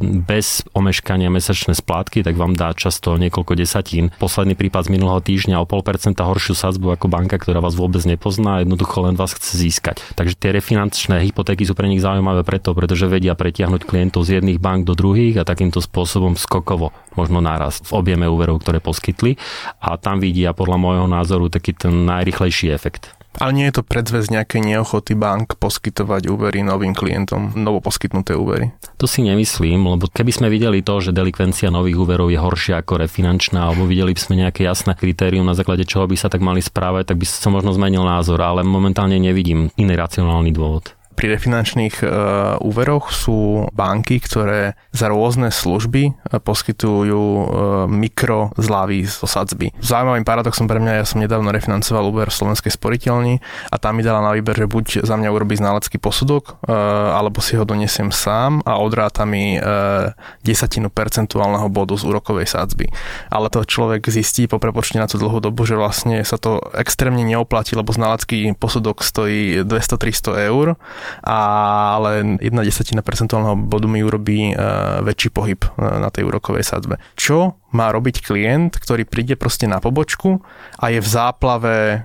bez 0.00 0.64
omeškania 0.72 1.28
mesačné 1.28 1.76
splátky, 1.76 2.24
tak 2.24 2.32
vám 2.32 2.56
dá 2.56 2.72
často 2.72 3.20
niekoľko 3.20 3.60
desatín. 3.60 4.08
Posledný 4.16 4.56
prípad 4.56 4.88
z 4.88 4.96
minulého 4.96 5.20
týždňa 5.20 5.60
o 5.60 5.68
pol 5.68 5.84
percenta 5.84 6.24
horšiu 6.24 6.56
sadzbu 6.56 6.96
ako 6.96 7.12
banka, 7.12 7.36
ktorá 7.36 7.60
vás 7.60 7.76
vôbec 7.76 8.00
nepozná, 8.08 8.64
jednoducho 8.64 9.04
len 9.04 9.20
vás 9.20 9.36
chce 9.36 9.60
získať. 9.60 10.00
Takže 10.16 10.32
tie 10.32 10.56
refinančné 10.56 11.28
hypotéky 11.28 11.68
sú 11.68 11.76
pre 11.76 11.92
nich 11.92 12.00
zaujímavé 12.00 12.40
preto, 12.40 12.72
pretože 12.72 13.17
vedia 13.18 13.34
pretiahnuť 13.34 13.82
klientov 13.82 14.22
z 14.22 14.38
jedných 14.38 14.62
bank 14.62 14.86
do 14.86 14.94
druhých 14.94 15.42
a 15.42 15.48
takýmto 15.48 15.82
spôsobom 15.82 16.38
skokovo, 16.38 16.94
možno 17.18 17.42
náraz 17.42 17.82
v 17.82 17.98
objeme 17.98 18.30
úverov, 18.30 18.62
ktoré 18.62 18.78
poskytli 18.78 19.34
a 19.82 19.98
tam 19.98 20.22
vidia 20.22 20.54
podľa 20.54 20.78
môjho 20.78 21.06
názoru 21.10 21.50
taký 21.50 21.74
ten 21.74 22.06
najrychlejší 22.06 22.70
efekt. 22.70 23.18
Ale 23.38 23.54
nie 23.54 23.70
je 23.70 23.78
to 23.78 23.86
predzvez 23.86 24.34
nejakej 24.34 24.66
neochoty 24.66 25.14
bank 25.14 25.62
poskytovať 25.62 26.26
úvery 26.26 26.66
novým 26.66 26.90
klientom, 26.90 27.54
novo 27.54 27.78
poskytnuté 27.78 28.34
úvery? 28.34 28.74
To 28.98 29.06
si 29.06 29.22
nemyslím, 29.22 29.78
lebo 29.78 30.10
keby 30.10 30.34
sme 30.34 30.48
videli 30.50 30.82
to, 30.82 30.98
že 30.98 31.14
delikvencia 31.14 31.70
nových 31.70 32.02
úverov 32.02 32.34
je 32.34 32.40
horšia 32.40 32.82
ako 32.82 33.06
refinančná, 33.06 33.70
alebo 33.70 33.86
videli 33.86 34.10
by 34.10 34.20
sme 34.20 34.42
nejaké 34.42 34.66
jasné 34.66 34.98
kritérium, 34.98 35.46
na 35.46 35.54
základe 35.54 35.86
čoho 35.86 36.10
by 36.10 36.18
sa 36.18 36.26
tak 36.26 36.42
mali 36.42 36.58
správať, 36.58 37.14
tak 37.14 37.22
by 37.22 37.26
som 37.30 37.54
možno 37.54 37.70
zmenil 37.70 38.02
názor, 38.02 38.42
ale 38.42 38.66
momentálne 38.66 39.22
nevidím 39.22 39.70
iný 39.78 39.94
racionálny 39.94 40.50
dôvod 40.50 40.97
pri 41.18 41.34
refinančných 41.34 42.06
uh, 42.06 42.62
úveroch 42.62 43.10
sú 43.10 43.66
banky, 43.74 44.22
ktoré 44.22 44.78
za 44.94 45.10
rôzne 45.10 45.50
služby 45.50 46.02
e, 46.06 46.12
poskytujú 46.38 47.18
uh, 47.18 47.44
mikro 47.90 48.54
zľavy 48.54 49.02
zo 49.02 49.26
sadzby. 49.26 49.74
Zaujímavým 49.82 50.22
paradoxom 50.22 50.70
pre 50.70 50.78
mňa, 50.78 51.02
ja 51.02 51.04
som 51.06 51.18
nedávno 51.18 51.50
refinancoval 51.50 52.06
úver 52.06 52.30
v 52.30 52.38
Slovenskej 52.38 52.70
sporiteľni 52.70 53.42
a 53.74 53.76
tam 53.82 53.98
mi 53.98 54.06
dala 54.06 54.22
na 54.22 54.30
výber, 54.30 54.54
že 54.54 54.70
buď 54.70 54.86
za 55.02 55.18
mňa 55.18 55.30
urobí 55.34 55.58
znalecký 55.58 55.98
posudok, 55.98 56.62
alebo 57.14 57.42
si 57.42 57.58
ho 57.58 57.66
donesiem 57.66 58.10
sám 58.14 58.62
a 58.62 58.78
odráta 58.78 59.22
mi 59.26 59.58
desatinu 60.42 60.90
percentuálneho 60.90 61.66
bodu 61.70 61.94
z 61.94 62.06
úrokovej 62.06 62.46
sadzby. 62.50 62.90
Ale 63.32 63.50
to 63.50 63.66
človek 63.66 64.06
zistí 64.10 64.50
po 64.50 64.58
prepočte 64.58 64.98
na 64.98 65.06
tú 65.06 65.18
dlhú 65.18 65.38
dobu, 65.42 65.66
že 65.66 65.78
vlastne 65.78 66.22
sa 66.22 66.38
to 66.38 66.62
extrémne 66.74 67.22
neoplatí, 67.22 67.74
lebo 67.78 67.94
znalecký 67.94 68.54
posudok 68.58 69.02
stojí 69.02 69.62
200-300 69.62 70.50
eur 70.50 70.78
ale 71.24 72.38
jedna 72.40 72.62
desatina 72.64 73.02
percentuálneho 73.02 73.56
bodu 73.56 73.88
mi 73.88 74.00
urobí 74.02 74.52
e, 74.52 74.56
väčší 75.02 75.28
pohyb 75.30 75.60
e, 75.64 75.68
na 76.00 76.08
tej 76.08 76.28
úrokovej 76.28 76.64
sadzbe. 76.64 77.00
Čo 77.14 77.58
má 77.68 77.92
robiť 77.92 78.24
klient, 78.24 78.80
ktorý 78.80 79.04
príde 79.04 79.36
proste 79.36 79.68
na 79.68 79.76
pobočku 79.76 80.40
a 80.80 80.88
je 80.88 81.00
v 81.04 81.08
záplave 81.08 81.76
e, 81.76 81.98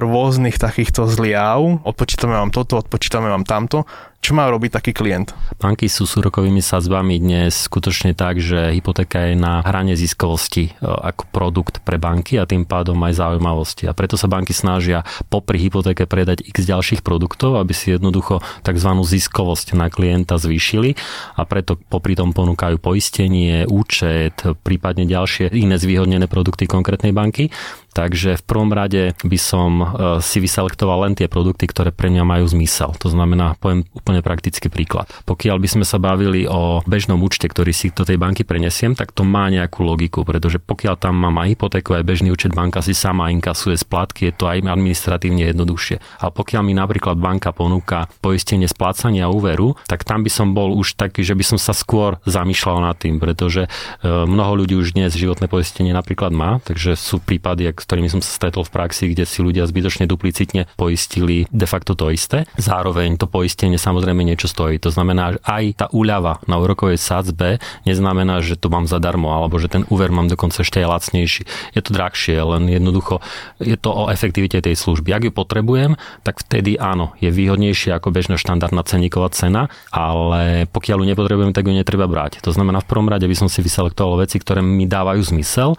rôznych 0.00 0.56
takýchto 0.56 1.04
zliav, 1.04 1.84
odpočítame 1.84 2.32
vám 2.32 2.48
toto, 2.48 2.80
odpočítame 2.80 3.28
vám 3.28 3.44
tamto, 3.44 3.84
čo 4.18 4.34
má 4.34 4.50
robiť 4.50 4.82
taký 4.82 4.92
klient? 4.98 5.30
Banky 5.62 5.86
sú 5.86 6.02
s 6.02 6.18
úrokovými 6.18 6.58
sadzbami 6.58 7.22
dnes 7.22 7.70
skutočne 7.70 8.18
tak, 8.18 8.42
že 8.42 8.74
hypotéka 8.74 9.30
je 9.30 9.38
na 9.38 9.62
hrane 9.62 9.94
ziskovosti 9.94 10.74
e, 10.74 10.82
ako 10.82 11.30
produkt 11.30 11.78
pre 11.86 12.02
banky 12.02 12.34
a 12.34 12.42
tým 12.42 12.66
pádom 12.66 12.98
aj 13.06 13.14
zaujímavosti. 13.14 13.86
A 13.86 13.94
preto 13.94 14.18
sa 14.18 14.26
banky 14.26 14.50
snažia 14.50 15.06
popri 15.30 15.62
hypotéke 15.62 16.10
predať 16.10 16.42
x 16.42 16.66
ďalších 16.66 17.06
produktov, 17.06 17.62
aby 17.62 17.70
si 17.70 17.94
jednoducho 17.94 18.42
tzv. 18.66 18.90
ziskovosť 18.90 19.78
na 19.78 19.86
klienta 19.86 20.34
zvýšili 20.34 20.98
a 21.38 21.46
preto 21.46 21.78
popri 21.78 22.18
tom 22.18 22.34
ponúkajú 22.34 22.82
poistenie, 22.82 23.70
účet, 23.70 24.42
prípadne 24.78 25.10
ďalšie 25.10 25.50
iné 25.58 25.74
zvýhodnené 25.74 26.30
produkty 26.30 26.70
konkrétnej 26.70 27.10
banky. 27.10 27.50
Takže 27.98 28.38
v 28.38 28.46
prvom 28.46 28.70
rade 28.70 29.18
by 29.26 29.38
som 29.42 29.82
e, 29.82 29.86
si 30.22 30.38
vyselektoval 30.38 31.10
len 31.10 31.18
tie 31.18 31.26
produkty, 31.26 31.66
ktoré 31.66 31.90
pre 31.90 32.06
mňa 32.14 32.22
majú 32.22 32.46
zmysel. 32.46 32.94
To 33.02 33.10
znamená, 33.10 33.58
poviem 33.58 33.90
úplne 33.90 34.22
praktický 34.22 34.70
príklad. 34.70 35.10
Pokiaľ 35.26 35.58
by 35.58 35.66
sme 35.66 35.82
sa 35.82 35.98
bavili 35.98 36.46
o 36.46 36.78
bežnom 36.86 37.18
účte, 37.18 37.50
ktorý 37.50 37.74
si 37.74 37.90
do 37.90 38.06
tej 38.06 38.14
banky 38.14 38.46
prenesiem, 38.46 38.94
tak 38.94 39.10
to 39.10 39.26
má 39.26 39.50
nejakú 39.50 39.82
logiku, 39.82 40.22
pretože 40.22 40.62
pokiaľ 40.62 40.94
tam 40.94 41.18
mám 41.18 41.42
aj 41.42 41.58
hypotéku, 41.58 41.98
aj 41.98 42.06
bežný 42.06 42.30
účet, 42.30 42.54
banka 42.54 42.86
si 42.86 42.94
sama 42.94 43.34
inkasuje 43.34 43.74
splátky, 43.74 44.30
je 44.30 44.34
to 44.38 44.46
aj 44.46 44.62
administratívne 44.62 45.50
jednoduchšie. 45.50 45.98
A 46.22 46.30
pokiaľ 46.30 46.62
mi 46.62 46.78
napríklad 46.78 47.18
banka 47.18 47.50
ponúka 47.50 48.06
poistenie 48.22 48.70
splácania 48.70 49.26
úveru, 49.26 49.74
tak 49.90 50.06
tam 50.06 50.22
by 50.22 50.30
som 50.30 50.54
bol 50.54 50.70
už 50.78 50.94
taký, 50.94 51.26
že 51.26 51.34
by 51.34 51.42
som 51.42 51.58
sa 51.58 51.74
skôr 51.74 52.22
zamýšľal 52.30 52.78
nad 52.78 52.94
tým, 52.94 53.18
pretože 53.18 53.66
e, 53.66 53.68
mnoho 54.06 54.62
ľudí 54.62 54.78
už 54.78 54.94
dnes 54.94 55.18
životné 55.18 55.50
poistenie 55.50 55.90
napríklad 55.90 56.30
má, 56.30 56.62
takže 56.62 56.94
sú 56.94 57.18
prípady, 57.18 57.66
s 57.74 57.87
ktorými 57.88 58.12
som 58.12 58.20
sa 58.20 58.28
stretol 58.28 58.68
v 58.68 58.74
praxi, 58.76 59.08
kde 59.16 59.24
si 59.24 59.40
ľudia 59.40 59.64
zbytočne 59.64 60.04
duplicitne 60.04 60.68
poistili 60.76 61.48
de 61.48 61.64
facto 61.64 61.96
to 61.96 62.12
isté. 62.12 62.44
Zároveň 62.60 63.16
to 63.16 63.24
poistenie 63.24 63.80
samozrejme 63.80 64.20
niečo 64.20 64.44
stojí. 64.44 64.76
To 64.84 64.92
znamená, 64.92 65.32
že 65.32 65.40
aj 65.48 65.64
tá 65.80 65.86
úľava 65.88 66.44
na 66.44 66.60
úrokovej 66.60 67.00
sadzbe 67.00 67.64
neznamená, 67.88 68.44
že 68.44 68.60
to 68.60 68.68
mám 68.68 68.84
zadarmo, 68.84 69.32
alebo 69.32 69.56
že 69.56 69.72
ten 69.72 69.88
úver 69.88 70.12
mám 70.12 70.28
dokonca 70.28 70.60
ešte 70.60 70.84
aj 70.84 71.00
lacnejší. 71.00 71.48
Je 71.72 71.80
to 71.80 71.96
drahšie, 71.96 72.36
len 72.36 72.68
jednoducho 72.68 73.24
je 73.56 73.80
to 73.80 73.88
o 73.88 74.12
efektivite 74.12 74.60
tej 74.60 74.76
služby. 74.76 75.16
Ak 75.16 75.24
ju 75.24 75.32
potrebujem, 75.32 75.96
tak 76.28 76.44
vtedy 76.44 76.76
áno, 76.76 77.16
je 77.24 77.32
výhodnejšie 77.32 77.96
ako 77.96 78.12
bežná 78.12 78.36
štandardná 78.36 78.84
ceníková 78.84 79.32
cena, 79.32 79.72
ale 79.88 80.68
pokiaľ 80.68 81.00
ju 81.00 81.06
nepotrebujem, 81.08 81.56
tak 81.56 81.64
ju 81.64 81.72
netreba 81.72 82.04
brať. 82.04 82.44
To 82.44 82.52
znamená, 82.52 82.84
v 82.84 82.90
prvom 82.92 83.08
rade 83.08 83.24
by 83.24 83.32
som 83.32 83.48
si 83.48 83.64
vyselektoval 83.64 84.28
veci, 84.28 84.36
ktoré 84.36 84.60
mi 84.60 84.84
dávajú 84.84 85.24
zmysel 85.32 85.72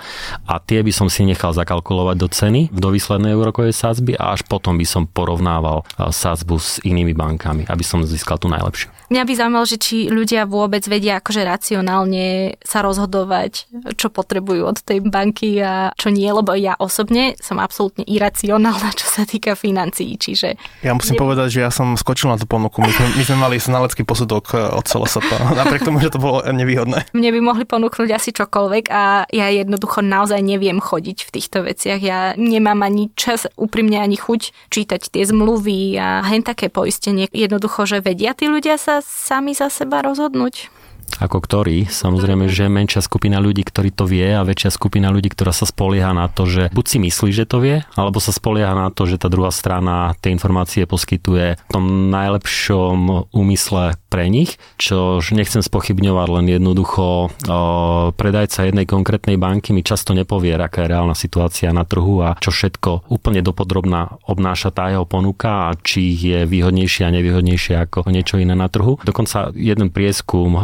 a 0.49 0.57
tie 0.57 0.81
by 0.81 0.89
som 0.89 1.05
si 1.05 1.21
nechal 1.21 1.53
zakalkulovať 1.53 1.88
zakalkulovať 1.89 2.17
do 2.21 2.27
ceny, 2.29 2.61
do 2.69 2.93
výslednej 2.93 3.33
úrokovej 3.33 3.73
sázby 3.73 4.13
a 4.13 4.37
až 4.37 4.45
potom 4.45 4.77
by 4.77 4.85
som 4.85 5.09
porovnával 5.09 5.81
sázbu 5.97 6.61
s 6.61 6.77
inými 6.85 7.17
bankami, 7.17 7.65
aby 7.65 7.81
som 7.81 8.05
získal 8.05 8.37
tú 8.37 8.45
najlepšiu. 8.45 8.93
Mňa 9.09 9.25
by 9.25 9.33
zaujímalo, 9.33 9.65
že 9.65 9.81
či 9.81 10.05
ľudia 10.05 10.45
vôbec 10.45 10.85
vedia 10.85 11.17
akože 11.17 11.41
racionálne 11.41 12.57
sa 12.61 12.85
rozhodovať, 12.85 13.65
čo 13.97 14.13
potrebujú 14.13 14.69
od 14.69 14.77
tej 14.85 15.01
banky 15.01 15.57
a 15.65 15.89
čo 15.97 16.13
nie, 16.13 16.29
lebo 16.29 16.53
ja 16.53 16.77
osobne 16.77 17.33
som 17.41 17.57
absolútne 17.57 18.05
iracionálna, 18.05 18.93
čo 18.93 19.09
sa 19.09 19.25
týka 19.25 19.57
financií, 19.57 20.13
čiže... 20.13 20.61
Ja 20.85 20.93
musím 20.93 21.17
ne... 21.17 21.21
povedať, 21.25 21.57
že 21.57 21.59
ja 21.65 21.73
som 21.73 21.97
skočil 21.97 22.29
na 22.29 22.37
tú 22.37 22.45
ponuku. 22.45 22.85
My 22.85 22.93
sme, 22.93 23.07
my 23.17 23.23
sme 23.25 23.37
mali 23.41 23.57
znalecký 23.57 24.05
posudok 24.05 24.45
eh, 24.53 24.77
od 24.77 24.85
celosapa, 24.85 25.41
napriek 25.59 25.81
tomu, 25.81 25.97
že 25.97 26.13
to 26.13 26.21
bolo 26.21 26.45
nevýhodné. 26.45 27.09
Mne 27.17 27.29
by 27.33 27.39
mohli 27.41 27.65
ponúknuť 27.65 28.09
asi 28.13 28.29
čokoľvek 28.29 28.93
a 28.93 29.25
ja 29.33 29.47
jednoducho 29.49 30.05
naozaj 30.05 30.37
neviem 30.45 30.77
chodiť 30.77 31.25
v 31.25 31.33
týchto 31.33 31.65
veciach. 31.65 31.97
Ja 31.97 32.37
nemám 32.37 32.85
ani 32.85 33.09
čas, 33.17 33.49
úprimne 33.57 33.97
ani 33.97 34.21
chuť 34.21 34.69
čítať 34.69 35.01
tie 35.09 35.25
zmluvy 35.25 35.97
a 35.97 36.21
hen 36.29 36.45
také 36.45 36.69
poistenie. 36.69 37.25
Jednoducho, 37.33 37.89
že 37.89 38.05
vedia 38.05 38.37
tí 38.37 38.45
ľudia 38.45 38.77
sa 38.77 38.98
sami 39.03 39.55
za 39.55 39.71
seba 39.71 40.03
rozhodnúť? 40.05 40.79
Ako 41.17 41.41
ktorý? 41.41 41.89
Samozrejme, 41.89 42.45
že 42.45 42.69
menšia 42.69 43.01
skupina 43.01 43.41
ľudí, 43.41 43.65
ktorí 43.65 43.89
to 43.89 44.05
vie 44.05 44.29
a 44.29 44.45
väčšia 44.45 44.69
skupina 44.69 45.09
ľudí, 45.09 45.33
ktorá 45.33 45.49
sa 45.49 45.65
spolieha 45.65 46.13
na 46.13 46.29
to, 46.29 46.45
že 46.45 46.69
buď 46.69 46.85
si 46.85 46.97
myslí, 47.01 47.29
že 47.33 47.49
to 47.49 47.57
vie, 47.57 47.81
alebo 47.97 48.21
sa 48.21 48.29
spolieha 48.29 48.77
na 48.77 48.93
to, 48.93 49.09
že 49.09 49.17
tá 49.17 49.25
druhá 49.25 49.49
strana 49.49 50.13
tie 50.21 50.29
informácie 50.29 50.85
poskytuje 50.85 51.57
v 51.57 51.71
tom 51.73 52.13
najlepšom 52.13 53.33
úmysle 53.33 53.97
pre 54.09 54.25
nich, 54.27 54.57
čo 54.81 55.21
nechcem 55.21 55.61
spochybňovať, 55.61 56.27
len 56.33 56.45
jednoducho 56.49 57.29
predajca 58.17 58.65
jednej 58.65 58.89
konkrétnej 58.89 59.37
banky 59.37 59.71
mi 59.71 59.85
často 59.85 60.17
nepovie, 60.17 60.57
aká 60.57 60.83
je 60.83 60.91
reálna 60.91 61.13
situácia 61.13 61.69
na 61.69 61.85
trhu 61.85 62.25
a 62.25 62.33
čo 62.41 62.49
všetko 62.49 63.07
úplne 63.13 63.45
dopodrobná 63.45 64.17
obnáša 64.25 64.73
tá 64.73 64.89
jeho 64.89 65.05
ponuka 65.05 65.69
a 65.69 65.77
či 65.77 66.17
je 66.17 66.49
výhodnejšie 66.49 67.05
a 67.05 67.13
nevýhodnejšie 67.13 67.77
ako 67.85 68.09
niečo 68.09 68.41
iné 68.41 68.57
na 68.57 68.65
trhu. 68.65 68.97
Dokonca 69.05 69.53
jeden 69.53 69.93
prieskum 69.93 70.57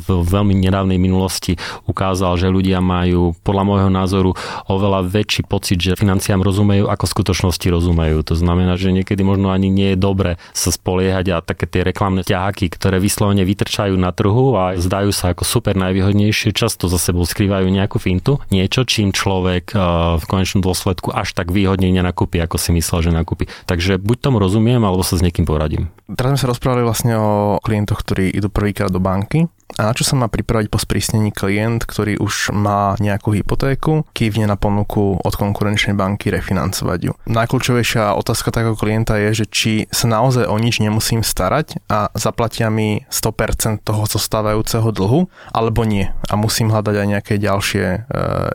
v 0.00 0.08
veľmi 0.08 0.56
nedávnej 0.56 0.96
minulosti 0.96 1.60
ukázal, 1.84 2.40
že 2.40 2.48
ľudia 2.48 2.80
majú 2.80 3.36
podľa 3.44 3.64
môjho 3.68 3.90
názoru 3.92 4.32
oveľa 4.64 5.04
väčší 5.04 5.44
pocit, 5.44 5.76
že 5.76 6.00
financiám 6.00 6.40
rozumejú, 6.40 6.88
ako 6.88 7.04
v 7.04 7.14
skutočnosti 7.20 7.66
rozumejú. 7.68 8.24
To 8.24 8.34
znamená, 8.34 8.80
že 8.80 8.96
niekedy 8.96 9.20
možno 9.20 9.52
ani 9.52 9.68
nie 9.68 9.92
je 9.92 9.98
dobre 10.00 10.40
sa 10.56 10.72
spoliehať 10.72 11.26
a 11.34 11.44
také 11.44 11.68
tie 11.68 11.84
reklamné 11.84 12.24
ťaháky, 12.24 12.77
ktoré 12.78 13.02
vyslovene 13.02 13.42
vytrčajú 13.42 13.98
na 13.98 14.14
trhu 14.14 14.54
a 14.54 14.78
zdajú 14.78 15.10
sa 15.10 15.34
ako 15.34 15.42
super 15.42 15.74
najvýhodnejšie, 15.74 16.54
často 16.54 16.86
za 16.86 16.96
sebou 16.96 17.26
skrývajú 17.26 17.66
nejakú 17.66 17.98
fintu, 17.98 18.38
niečo, 18.54 18.86
čím 18.86 19.10
človek 19.10 19.74
eh, 19.74 19.78
v 20.16 20.24
konečnom 20.24 20.62
dôsledku 20.62 21.10
až 21.10 21.34
tak 21.34 21.50
výhodne 21.50 21.90
nenakúpi, 21.90 22.38
ako 22.38 22.56
si 22.56 22.70
myslel, 22.72 23.10
že 23.10 23.10
nakúpi. 23.10 23.50
Takže 23.66 23.98
buď 23.98 24.16
tomu 24.30 24.38
rozumiem, 24.38 24.80
alebo 24.86 25.02
sa 25.02 25.18
s 25.18 25.24
niekým 25.26 25.44
poradím. 25.44 25.90
Teraz 26.08 26.38
sme 26.38 26.40
sa 26.40 26.50
rozprávali 26.54 26.86
vlastne 26.86 27.18
o 27.18 27.58
klientoch, 27.60 28.00
ktorí 28.00 28.30
idú 28.30 28.48
prvýkrát 28.48 28.88
do 28.88 29.02
banky 29.02 29.50
A 29.76 29.84
na 29.84 29.92
čo 29.92 30.02
sa 30.02 30.16
má 30.16 30.32
pripraviť 30.32 30.72
po 30.72 30.80
sprísnení 30.80 31.30
klient, 31.30 31.84
ktorý 31.84 32.16
už 32.16 32.56
má 32.56 32.96
nejakú 32.96 33.36
hypotéku, 33.36 34.08
kývne 34.16 34.48
na 34.48 34.56
ponuku 34.56 35.20
od 35.20 35.34
konkurenčnej 35.36 35.92
banky 35.92 36.32
refinancovať 36.32 36.98
ju. 37.04 37.12
Najkľúčovejšia 37.28 38.16
otázka 38.16 38.48
takého 38.48 38.74
klienta 38.74 39.20
je, 39.20 39.44
že 39.44 39.46
či 39.46 39.72
sa 39.92 40.08
naozaj 40.08 40.48
o 40.48 40.56
nič 40.56 40.80
nemusím 40.80 41.20
starať 41.20 41.84
a 41.92 42.08
zaplatia 42.16 42.72
mi 42.72 43.04
100% 43.12 43.84
toho 43.84 44.08
zostávajúceho 44.08 44.88
dlhu, 44.88 45.28
alebo 45.52 45.84
nie. 45.84 46.08
A 46.26 46.34
musím 46.34 46.72
hľadať 46.72 46.94
aj 46.98 47.06
nejaké 47.06 47.34
ďalšie 47.36 47.86
e, 47.86 47.98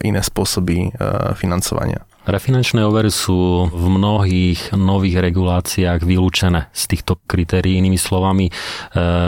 iné 0.04 0.22
spôsoby 0.26 0.90
e, 0.90 1.36
financovania. 1.38 2.04
Refinančné 2.24 2.88
overy 2.88 3.12
sú 3.12 3.68
v 3.68 3.86
mnohých 3.92 4.72
nových 4.80 5.20
reguláciách 5.20 6.08
vylúčené 6.08 6.72
z 6.72 6.84
týchto 6.88 7.20
kritérií. 7.28 7.76
Inými 7.84 8.00
slovami, 8.00 8.48
e, 8.48 8.52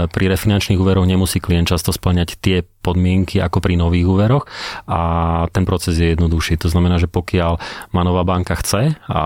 pri 0.07 0.25
refinančných 0.31 0.79
úveroch 0.79 1.03
nemusí 1.03 1.43
klient 1.43 1.67
často 1.67 1.91
splňať 1.91 2.39
tie 2.39 2.63
podmienky 2.85 3.41
ako 3.41 3.57
pri 3.57 3.73
nových 3.81 4.05
úveroch 4.05 4.45
a 4.85 5.01
ten 5.49 5.65
proces 5.65 5.97
je 5.97 6.13
jednoduchší. 6.13 6.61
To 6.61 6.69
znamená, 6.69 7.01
že 7.01 7.09
pokiaľ 7.09 7.57
ma 7.89 8.05
nová 8.05 8.21
banka 8.21 8.53
chce 8.61 8.93
a 9.09 9.21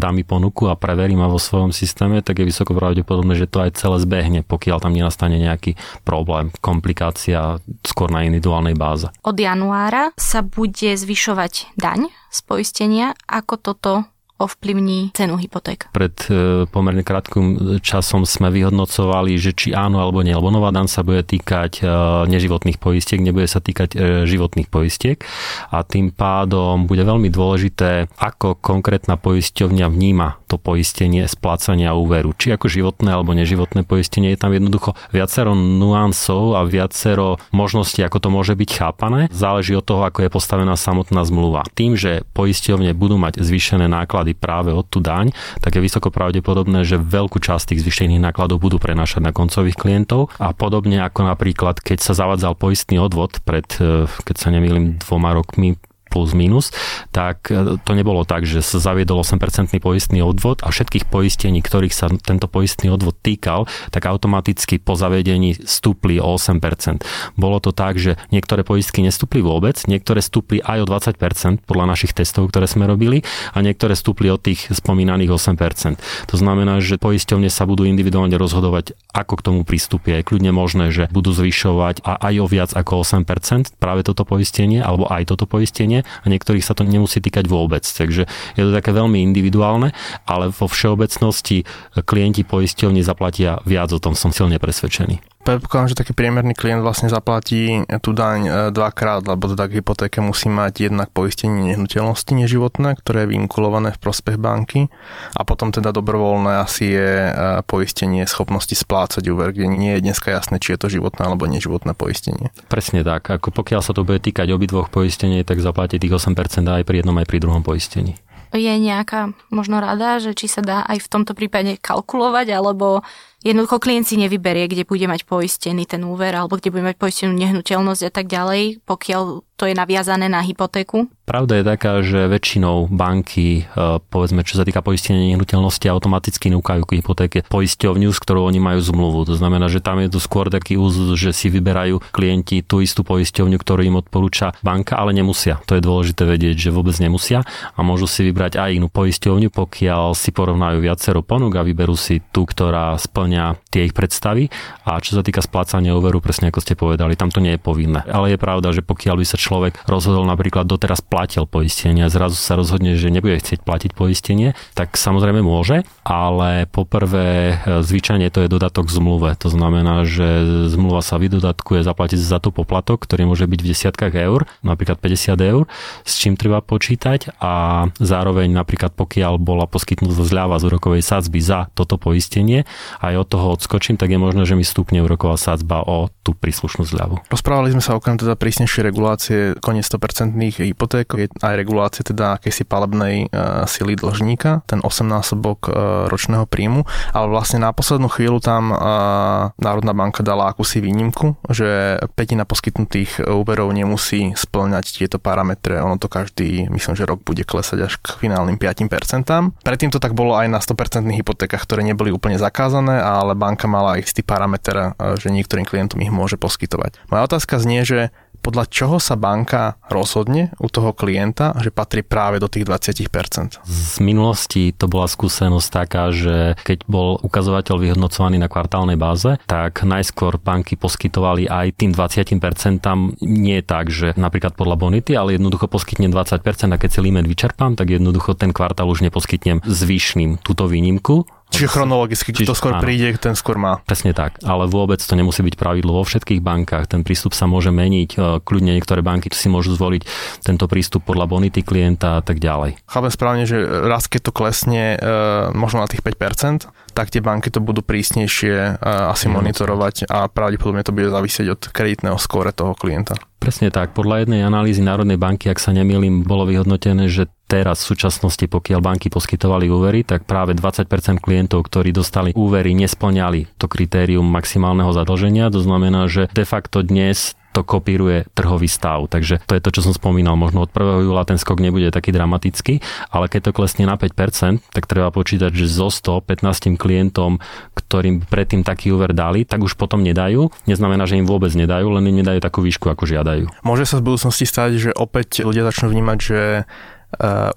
dá 0.00 0.08
mi 0.08 0.24
ponuku 0.24 0.72
a 0.72 0.80
preverí 0.80 1.12
ma 1.12 1.28
vo 1.28 1.36
svojom 1.36 1.76
systéme, 1.76 2.24
tak 2.24 2.40
je 2.40 2.48
vysoko 2.48 2.72
pravdepodobné, 2.72 3.36
že 3.36 3.44
to 3.44 3.60
aj 3.60 3.76
celé 3.76 4.00
zbehne, 4.00 4.40
pokiaľ 4.40 4.80
tam 4.80 4.96
nenastane 4.96 5.36
nejaký 5.36 5.76
problém, 6.08 6.48
komplikácia 6.64 7.60
skôr 7.84 8.08
na 8.08 8.24
individuálnej 8.24 8.72
báze. 8.72 9.12
Od 9.20 9.36
januára 9.36 10.16
sa 10.16 10.40
bude 10.40 10.96
zvyšovať 10.96 11.76
daň 11.76 12.08
z 12.32 12.38
poistenia. 12.48 13.12
Ako 13.28 13.60
toto 13.60 14.08
ovplyvní 14.44 15.16
cenu 15.16 15.40
hypoték? 15.40 15.88
Pred 15.90 16.16
e, 16.28 16.34
pomerne 16.68 17.00
krátkým 17.00 17.80
časom 17.80 18.28
sme 18.28 18.52
vyhodnocovali, 18.52 19.40
že 19.40 19.56
či 19.56 19.72
áno 19.72 20.04
alebo 20.04 20.20
nie, 20.20 20.36
lebo 20.36 20.52
nová 20.52 20.68
dan 20.68 20.86
sa 20.86 21.00
bude 21.00 21.24
týkať 21.24 21.80
e, 21.80 21.84
neživotných 22.28 22.76
poistiek, 22.76 23.24
nebude 23.24 23.48
sa 23.48 23.64
týkať 23.64 23.96
e, 23.96 24.28
životných 24.28 24.68
poistiek 24.68 25.24
a 25.72 25.80
tým 25.80 26.12
pádom 26.12 26.84
bude 26.84 27.02
veľmi 27.02 27.32
dôležité, 27.32 28.12
ako 28.20 28.60
konkrétna 28.60 29.16
poisťovňa 29.16 29.86
vníma 29.88 30.44
to 30.46 30.60
poistenie 30.60 31.24
splácania 31.24 31.96
úveru. 31.96 32.36
Či 32.36 32.54
ako 32.54 32.68
životné 32.68 33.10
alebo 33.10 33.32
neživotné 33.32 33.82
poistenie 33.88 34.36
je 34.36 34.40
tam 34.40 34.52
jednoducho 34.52 34.94
viacero 35.10 35.56
nuansov 35.56 36.54
a 36.54 36.62
viacero 36.68 37.40
možností, 37.50 38.04
ako 38.04 38.18
to 38.20 38.28
môže 38.28 38.54
byť 38.54 38.70
chápané. 38.70 39.26
Záleží 39.32 39.74
od 39.74 39.82
toho, 39.82 40.04
ako 40.04 40.26
je 40.26 40.30
postavená 40.30 40.76
samotná 40.76 41.24
zmluva. 41.24 41.66
Tým, 41.72 41.96
že 41.96 42.22
poisťovne 42.36 42.92
budú 42.94 43.16
mať 43.16 43.40
zvýšené 43.40 43.88
náklady 43.88 44.33
náklady 44.34 44.42
práve 44.44 44.70
od 44.74 44.86
tú 44.90 44.98
daň, 45.00 45.30
tak 45.62 45.78
je 45.78 45.80
vysoko 45.80 46.10
pravdepodobné, 46.10 46.82
že 46.84 46.98
veľkú 46.98 47.38
časť 47.38 47.72
tých 47.72 47.82
zvýšených 47.86 48.20
nákladov 48.20 48.60
budú 48.60 48.82
prenášať 48.82 49.22
na 49.22 49.32
koncových 49.32 49.78
klientov. 49.78 50.34
A 50.42 50.52
podobne 50.52 51.00
ako 51.00 51.30
napríklad, 51.30 51.78
keď 51.80 52.02
sa 52.02 52.12
zavadzal 52.12 52.58
poistný 52.58 52.98
odvod 52.98 53.38
pred, 53.46 53.66
eh, 53.78 54.10
keď 54.26 54.36
sa 54.36 54.48
nemýlim, 54.50 54.98
dvoma 54.98 55.32
rokmi 55.32 55.78
plus 56.14 56.30
minus, 56.30 56.70
tak 57.10 57.50
e, 57.50 57.82
to 57.82 57.92
nebolo 57.98 58.22
tak, 58.22 58.46
že 58.46 58.62
sa 58.62 58.78
zaviedol 58.78 59.26
8% 59.26 59.74
poistný 59.82 60.22
odvod 60.22 60.62
a 60.62 60.70
všetkých 60.70 61.10
poistení, 61.10 61.58
ktorých 61.58 61.90
sa 61.90 62.06
tento 62.22 62.46
poistný 62.46 62.94
odvod 62.94 63.18
týkal, 63.18 63.66
tak 63.90 64.06
automaticky 64.06 64.78
po 64.78 64.94
zavedení 64.94 65.58
stúpli 65.66 66.22
o 66.22 66.38
8%. 66.38 67.02
Bolo 67.34 67.58
to 67.58 67.74
tak, 67.74 67.98
že 67.98 68.14
niektoré 68.30 68.62
poistky 68.62 69.02
nestúpli 69.02 69.42
vôbec, 69.42 69.82
niektoré 69.90 70.22
stúpli 70.22 70.62
aj 70.62 70.86
o 70.86 70.86
20% 70.86 71.66
podľa 71.66 71.84
našich 71.90 72.14
testov, 72.14 72.54
ktoré 72.54 72.70
sme 72.70 72.86
robili 72.86 73.26
a 73.50 73.58
niektoré 73.58 73.98
stúpli 73.98 74.30
od 74.30 74.38
tých 74.38 74.70
spomínaných 74.70 75.34
8%. 75.34 76.30
To 76.30 76.36
znamená, 76.38 76.78
že 76.78 77.00
poisťovne 77.00 77.50
sa 77.50 77.66
budú 77.66 77.82
individuálne 77.88 78.38
rozhodovať, 78.38 78.94
ako 79.10 79.34
k 79.40 79.42
tomu 79.42 79.60
pristúpia. 79.66 80.22
Je 80.22 80.28
kľudne 80.28 80.54
možné, 80.54 80.94
že 80.94 81.10
budú 81.10 81.34
zvyšovať 81.34 82.04
a 82.06 82.20
aj 82.30 82.34
o 82.38 82.46
viac 82.46 82.70
ako 82.76 83.02
8% 83.02 83.74
práve 83.80 84.04
toto 84.06 84.22
poistenie 84.28 84.84
alebo 84.84 85.08
aj 85.08 85.34
toto 85.34 85.48
poistenie 85.48 86.03
a 86.04 86.26
niektorých 86.30 86.62
sa 86.62 86.76
to 86.76 86.86
nemusí 86.86 87.18
týkať 87.18 87.50
vôbec. 87.50 87.82
Takže 87.82 88.28
je 88.28 88.62
to 88.62 88.70
také 88.70 88.94
veľmi 88.94 89.18
individuálne, 89.20 89.90
ale 90.28 90.54
vo 90.54 90.70
všeobecnosti 90.70 91.66
klienti 92.06 92.46
poisťovne 92.46 93.02
zaplatia 93.02 93.58
viac, 93.66 93.90
o 93.90 93.98
tom 93.98 94.14
som 94.14 94.30
silne 94.30 94.62
presvedčený. 94.62 95.33
Predpokladám, 95.44 95.92
že 95.92 96.00
taký 96.00 96.16
priemerný 96.16 96.56
klient 96.56 96.80
vlastne 96.80 97.12
zaplatí 97.12 97.84
tú 98.00 98.16
daň 98.16 98.40
e, 98.48 98.50
dvakrát, 98.72 99.28
lebo 99.28 99.52
teda 99.52 99.68
k 99.68 99.84
hypotéke 99.84 100.24
musí 100.24 100.48
mať 100.48 100.88
jednak 100.88 101.12
poistenie 101.12 101.76
nehnuteľnosti 101.76 102.32
neživotné, 102.32 102.96
ktoré 103.04 103.28
je 103.28 103.36
vinkulované 103.36 103.92
v 103.92 104.00
prospech 104.00 104.40
banky 104.40 104.88
a 105.36 105.44
potom 105.44 105.68
teda 105.68 105.92
dobrovoľné 105.92 106.64
asi 106.64 106.96
je 106.96 107.12
e, 107.28 107.30
poistenie 107.68 108.24
schopnosti 108.24 108.72
splácať 108.72 109.20
úver, 109.28 109.52
kde 109.52 109.68
nie 109.68 109.92
je 110.00 110.08
dneska 110.08 110.32
jasné, 110.32 110.56
či 110.64 110.74
je 110.74 110.80
to 110.80 110.88
životné 110.88 111.28
alebo 111.28 111.44
neživotné 111.44 111.92
poistenie. 111.92 112.48
Presne 112.72 113.04
tak. 113.04 113.28
Ako 113.28 113.52
pokiaľ 113.52 113.84
sa 113.84 113.92
to 113.92 114.00
bude 114.00 114.24
týkať 114.24 114.48
obidvoch 114.48 114.88
poistení, 114.88 115.44
tak 115.44 115.60
zaplatí 115.60 116.00
tých 116.00 116.24
8% 116.24 116.32
aj 116.64 116.88
pri 116.88 117.04
jednom 117.04 117.20
aj 117.20 117.28
pri 117.28 117.44
druhom 117.44 117.60
poistení 117.60 118.16
je 118.54 118.74
nejaká 118.78 119.34
možno 119.50 119.82
rada, 119.82 120.22
že 120.22 120.30
či 120.32 120.46
sa 120.46 120.62
dá 120.62 120.78
aj 120.86 121.02
v 121.02 121.10
tomto 121.10 121.34
prípade 121.34 121.74
kalkulovať, 121.82 122.54
alebo 122.54 123.02
jednoducho 123.44 123.78
klient 123.78 124.08
si 124.08 124.16
nevyberie, 124.16 124.66
kde 124.66 124.88
bude 124.88 125.04
mať 125.04 125.28
poistený 125.28 125.84
ten 125.84 126.02
úver 126.02 126.32
alebo 126.34 126.56
kde 126.56 126.72
bude 126.72 126.82
mať 126.82 126.96
poistenú 126.96 127.36
nehnuteľnosť 127.36 128.02
a 128.08 128.10
tak 128.10 128.26
ďalej, 128.26 128.80
pokiaľ 128.88 129.44
to 129.54 129.70
je 129.70 129.74
naviazané 129.78 130.26
na 130.26 130.42
hypotéku? 130.42 131.06
Pravda 131.24 131.56
je 131.56 131.64
taká, 131.64 132.04
že 132.04 132.28
väčšinou 132.28 132.90
banky, 132.90 133.64
e, 133.64 133.96
povedzme, 134.12 134.44
čo 134.44 134.60
sa 134.60 134.66
týka 134.66 134.84
poistenia 134.84 135.32
nehnuteľnosti, 135.32 135.86
automaticky 135.88 136.52
núkajú 136.52 136.82
k 136.84 137.00
hypotéke 137.00 137.38
poisťovňu, 137.48 138.12
s 138.12 138.18
ktorou 138.20 138.44
oni 138.44 138.60
majú 138.60 138.82
zmluvu. 138.82 139.32
To 139.32 139.34
znamená, 139.38 139.72
že 139.72 139.80
tam 139.80 140.02
je 140.04 140.12
to 140.12 140.20
skôr 140.20 140.52
taký 140.52 140.76
úzus, 140.76 141.16
že 141.16 141.32
si 141.32 141.48
vyberajú 141.48 142.02
klienti 142.12 142.60
tú 142.60 142.84
istú 142.84 143.06
poisťovňu, 143.06 143.56
ktorú 143.56 143.80
im 143.88 143.96
odporúča 144.04 144.52
banka, 144.60 145.00
ale 145.00 145.16
nemusia. 145.16 145.62
To 145.64 145.78
je 145.78 145.86
dôležité 145.86 146.28
vedieť, 146.28 146.68
že 146.68 146.74
vôbec 146.74 146.98
nemusia 147.00 147.46
a 147.72 147.80
môžu 147.80 148.04
si 148.04 148.26
vybrať 148.26 148.60
aj 148.60 148.70
inú 148.76 148.92
poisťovňu, 148.92 149.48
pokiaľ 149.48 150.12
si 150.12 150.28
porovnajú 150.34 150.82
viacero 150.82 151.24
ponúk 151.24 151.56
a 151.56 151.64
vyberú 151.64 151.96
si 151.96 152.20
tú, 152.20 152.44
ktorá 152.44 152.98
splňa 153.00 153.33
tie 153.72 153.88
ich 153.88 153.94
predstavy. 153.96 154.52
A 154.86 155.00
čo 155.02 155.18
sa 155.18 155.22
týka 155.24 155.40
splácania 155.40 155.96
úveru, 155.96 156.22
presne 156.22 156.52
ako 156.52 156.60
ste 156.62 156.78
povedali, 156.78 157.18
tam 157.18 157.32
to 157.32 157.42
nie 157.42 157.56
je 157.56 157.60
povinné. 157.60 158.04
Ale 158.06 158.34
je 158.34 158.38
pravda, 158.38 158.70
že 158.70 158.84
pokiaľ 158.84 159.20
by 159.20 159.26
sa 159.26 159.40
človek 159.40 159.82
rozhodol 159.88 160.22
napríklad 160.28 160.68
doteraz 160.68 161.02
platil 161.02 161.48
poistenie 161.48 162.04
a 162.06 162.12
zrazu 162.12 162.36
sa 162.36 162.54
rozhodne, 162.54 162.94
že 162.94 163.10
nebude 163.10 163.40
chcieť 163.40 163.64
platiť 163.64 163.90
poistenie, 163.96 164.52
tak 164.76 164.94
samozrejme 164.94 165.40
môže, 165.40 165.82
ale 166.04 166.68
poprvé 166.68 167.58
e, 167.58 167.82
zvyčajne 167.82 168.28
to 168.28 168.44
je 168.44 168.52
dodatok 168.52 168.86
k 168.90 168.96
zmluve. 169.00 169.34
To 169.40 169.48
znamená, 169.48 170.04
že 170.04 170.44
zmluva 170.70 171.00
sa 171.00 171.16
vydodatkuje 171.16 171.80
zaplatiť 171.80 172.20
za 172.20 172.38
to 172.38 172.52
poplatok, 172.52 173.02
ktorý 173.02 173.26
môže 173.26 173.48
byť 173.48 173.60
v 173.60 173.70
desiatkách 173.72 174.14
eur, 174.14 174.46
napríklad 174.60 175.00
50 175.00 175.40
eur, 175.40 175.64
s 176.04 176.20
čím 176.20 176.36
treba 176.36 176.60
počítať 176.60 177.40
a 177.40 177.86
zároveň 177.98 178.52
napríklad 178.52 178.92
pokiaľ 178.92 179.40
bola 179.40 179.64
poskytnutá 179.64 180.22
zľava 180.24 180.60
z 180.60 180.68
úrokovej 180.68 181.02
sadzby 181.02 181.40
za 181.40 181.72
toto 181.72 181.96
poistenie, 181.96 182.68
aj 183.00 183.23
od 183.24 183.28
toho 183.32 183.56
odskočím, 183.56 183.96
tak 183.96 184.12
je 184.12 184.20
možné, 184.20 184.44
že 184.44 184.54
mi 184.54 184.62
stupne 184.62 185.00
úroková 185.00 185.40
sadzba 185.40 185.80
o 185.80 186.12
tú 186.22 186.36
príslušnú 186.36 186.84
zľavu. 186.84 187.24
Rozprávali 187.32 187.72
sme 187.72 187.80
sa 187.80 187.96
okrem 187.96 188.20
teda 188.20 188.36
prísnejšej 188.36 188.82
regulácie 188.84 189.14
regulácie 189.24 189.54
koniec 189.60 189.86
100% 189.86 190.34
hypoték, 190.60 191.06
je 191.14 191.28
aj 191.40 191.54
regulácia 191.56 192.02
teda 192.02 192.36
akejsi 192.36 192.66
palebnej 192.66 193.30
uh, 193.30 193.64
sily 193.64 193.96
dlžníka, 193.96 194.66
ten 194.66 194.82
8-násobok 194.82 195.58
uh, 195.68 195.72
ročného 196.10 196.44
príjmu, 196.44 196.84
ale 197.14 197.26
vlastne 197.30 197.62
na 197.62 197.70
poslednú 197.72 198.10
chvíľu 198.10 198.42
tam 198.42 198.74
uh, 198.74 199.54
Národná 199.56 199.94
banka 199.94 200.26
dala 200.26 200.50
akúsi 200.50 200.82
výnimku, 200.82 201.38
že 201.48 202.00
petina 202.18 202.44
poskytnutých 202.44 203.24
úverov 203.24 203.70
nemusí 203.72 204.34
splňať 204.34 205.04
tieto 205.04 205.16
parametre, 205.22 205.80
ono 205.80 205.96
to 205.96 206.10
každý, 206.10 206.68
myslím, 206.68 206.94
že 206.98 207.08
rok 207.08 207.22
bude 207.22 207.46
klesať 207.46 207.78
až 207.86 207.94
k 208.02 208.18
finálnym 208.18 208.58
5%. 208.58 209.62
Predtým 209.62 209.90
to 209.94 210.02
tak 210.02 210.12
bolo 210.12 210.36
aj 210.36 210.50
na 210.50 210.60
100% 210.60 211.06
hypotékach, 211.12 211.62
ktoré 211.64 211.86
neboli 211.86 212.10
úplne 212.10 212.36
zakázané, 212.36 212.98
ale 213.14 213.38
banka 213.38 213.70
mala 213.70 214.02
istý 214.02 214.26
parameter, 214.26 214.98
že 215.22 215.30
niektorým 215.30 215.62
klientom 215.62 216.02
ich 216.02 216.10
môže 216.10 216.34
poskytovať. 216.34 216.98
Moja 217.06 217.30
otázka 217.30 217.62
znie, 217.62 217.86
že 217.86 218.10
podľa 218.44 218.68
čoho 218.68 219.00
sa 219.00 219.16
banka 219.16 219.80
rozhodne 219.88 220.52
u 220.60 220.68
toho 220.68 220.92
klienta, 220.92 221.56
že 221.64 221.72
patrí 221.72 222.04
práve 222.04 222.36
do 222.36 222.44
tých 222.44 222.68
20%? 222.68 223.64
Z 223.64 224.04
minulosti 224.04 224.76
to 224.76 224.84
bola 224.84 225.08
skúsenosť 225.08 225.68
taká, 225.72 226.12
že 226.12 226.52
keď 226.60 226.84
bol 226.84 227.16
ukazovateľ 227.24 227.80
vyhodnocovaný 227.80 228.36
na 228.36 228.52
kvartálnej 228.52 229.00
báze, 229.00 229.40
tak 229.48 229.88
najskôr 229.88 230.36
banky 230.36 230.76
poskytovali 230.76 231.48
aj 231.48 231.72
tým 231.72 231.96
20%. 231.96 232.84
Nie 233.24 233.64
tak, 233.64 233.88
že 233.88 234.12
napríklad 234.12 234.60
podľa 234.60 234.76
bonity, 234.76 235.16
ale 235.16 235.40
jednoducho 235.40 235.64
poskytnem 235.64 236.12
20% 236.12 236.44
a 236.68 236.76
keď 236.76 236.90
si 236.92 237.00
limit 237.00 237.24
vyčerpám, 237.24 237.80
tak 237.80 237.96
jednoducho 237.96 238.36
ten 238.36 238.52
kvartál 238.52 238.92
už 238.92 239.08
neposkytnem 239.08 239.64
zvyšným 239.64 240.44
túto 240.44 240.68
výnimku 240.68 241.24
Čiže 241.54 241.70
chronologicky, 241.70 242.34
kto 242.34 242.50
skôr 242.50 242.74
áno. 242.74 242.82
príde, 242.82 243.14
ten 243.14 243.38
skôr 243.38 243.54
má. 243.54 243.78
Presne 243.86 244.10
tak, 244.10 244.42
ale 244.42 244.66
vôbec 244.66 244.98
to 244.98 245.14
nemusí 245.14 245.40
byť 245.40 245.54
pravidlo 245.54 245.94
vo 245.94 246.02
všetkých 246.02 246.42
bankách. 246.42 246.90
Ten 246.90 247.06
prístup 247.06 247.30
sa 247.30 247.46
môže 247.46 247.70
meniť. 247.70 248.10
E, 248.14 248.18
kľudne 248.42 248.74
niektoré 248.74 249.06
banky 249.06 249.30
si 249.30 249.46
môžu 249.46 249.78
zvoliť 249.78 250.02
tento 250.42 250.66
prístup 250.66 251.06
podľa 251.06 251.30
bonity 251.30 251.62
klienta 251.62 252.18
a 252.18 252.22
tak 252.26 252.42
ďalej. 252.42 252.82
Chápem 252.90 253.12
správne, 253.14 253.44
že 253.46 253.62
raz 253.62 254.10
keď 254.10 254.30
to 254.30 254.32
klesne 254.34 254.98
e, 254.98 255.06
možno 255.54 255.86
na 255.86 255.88
tých 255.88 256.02
5%, 256.02 256.66
tak 256.94 257.10
tie 257.10 257.18
banky 257.18 257.50
to 257.50 257.58
budú 257.58 257.82
prísnejšie 257.82 258.78
asi 258.80 259.26
monitorovať 259.26 260.06
a 260.06 260.30
pravdepodobne 260.30 260.86
to 260.86 260.94
bude 260.94 261.10
závisieť 261.10 261.46
od 261.50 261.60
kreditného 261.74 262.16
skóre 262.22 262.54
toho 262.54 262.78
klienta. 262.78 263.18
Presne 263.42 263.68
tak. 263.68 263.92
Podľa 263.92 264.24
jednej 264.24 264.40
analýzy 264.40 264.80
Národnej 264.80 265.20
banky, 265.20 265.52
ak 265.52 265.60
sa 265.60 265.74
nemýlim, 265.74 266.24
bolo 266.24 266.48
vyhodnotené, 266.48 267.12
že 267.12 267.28
teraz 267.44 267.84
v 267.84 267.92
súčasnosti, 267.92 268.40
pokiaľ 268.48 268.80
banky 268.80 269.12
poskytovali 269.12 269.68
úvery, 269.68 270.00
tak 270.00 270.24
práve 270.24 270.56
20% 270.56 270.88
klientov, 271.20 271.68
ktorí 271.68 271.92
dostali 271.92 272.32
úvery, 272.32 272.72
nesplňali 272.72 273.60
to 273.60 273.68
kritérium 273.68 274.24
maximálneho 274.24 274.96
zadlženia. 274.96 275.52
To 275.52 275.60
znamená, 275.60 276.08
že 276.08 276.32
de 276.32 276.48
facto 276.48 276.80
dnes 276.80 277.36
to 277.54 277.62
kopíruje 277.62 278.26
trhový 278.34 278.66
stav. 278.66 279.06
Takže 279.06 279.46
to 279.46 279.54
je 279.54 279.62
to, 279.62 279.70
čo 279.70 279.80
som 279.86 279.94
spomínal. 279.94 280.34
Možno 280.34 280.66
od 280.66 280.74
1. 280.74 281.06
júla 281.06 281.22
ten 281.22 281.38
skok 281.38 281.62
nebude 281.62 281.94
taký 281.94 282.10
dramatický, 282.10 282.82
ale 283.14 283.30
keď 283.30 283.50
to 283.50 283.56
klesne 283.56 283.86
na 283.86 283.94
5%, 283.94 284.74
tak 284.74 284.90
treba 284.90 285.14
počítať, 285.14 285.54
že 285.54 285.70
zo 285.70 285.86
115 285.94 286.74
klientom, 286.74 287.38
ktorým 287.78 288.26
predtým 288.26 288.66
taký 288.66 288.90
úver 288.90 289.14
dali, 289.14 289.46
tak 289.46 289.62
už 289.62 289.78
potom 289.78 290.02
nedajú. 290.02 290.50
Neznamená, 290.66 291.06
že 291.06 291.14
im 291.14 291.30
vôbec 291.30 291.54
nedajú, 291.54 291.86
len 291.94 292.10
im 292.10 292.18
nedajú 292.26 292.42
takú 292.42 292.66
výšku, 292.66 292.90
ako 292.90 293.06
žiadajú. 293.06 293.62
Môže 293.62 293.86
sa 293.86 294.02
v 294.02 294.10
budúcnosti 294.10 294.44
stať, 294.44 294.70
že 294.76 294.90
opäť 294.90 295.46
ľudia 295.46 295.62
začnú 295.70 295.94
vnímať, 295.94 296.18
že 296.18 296.40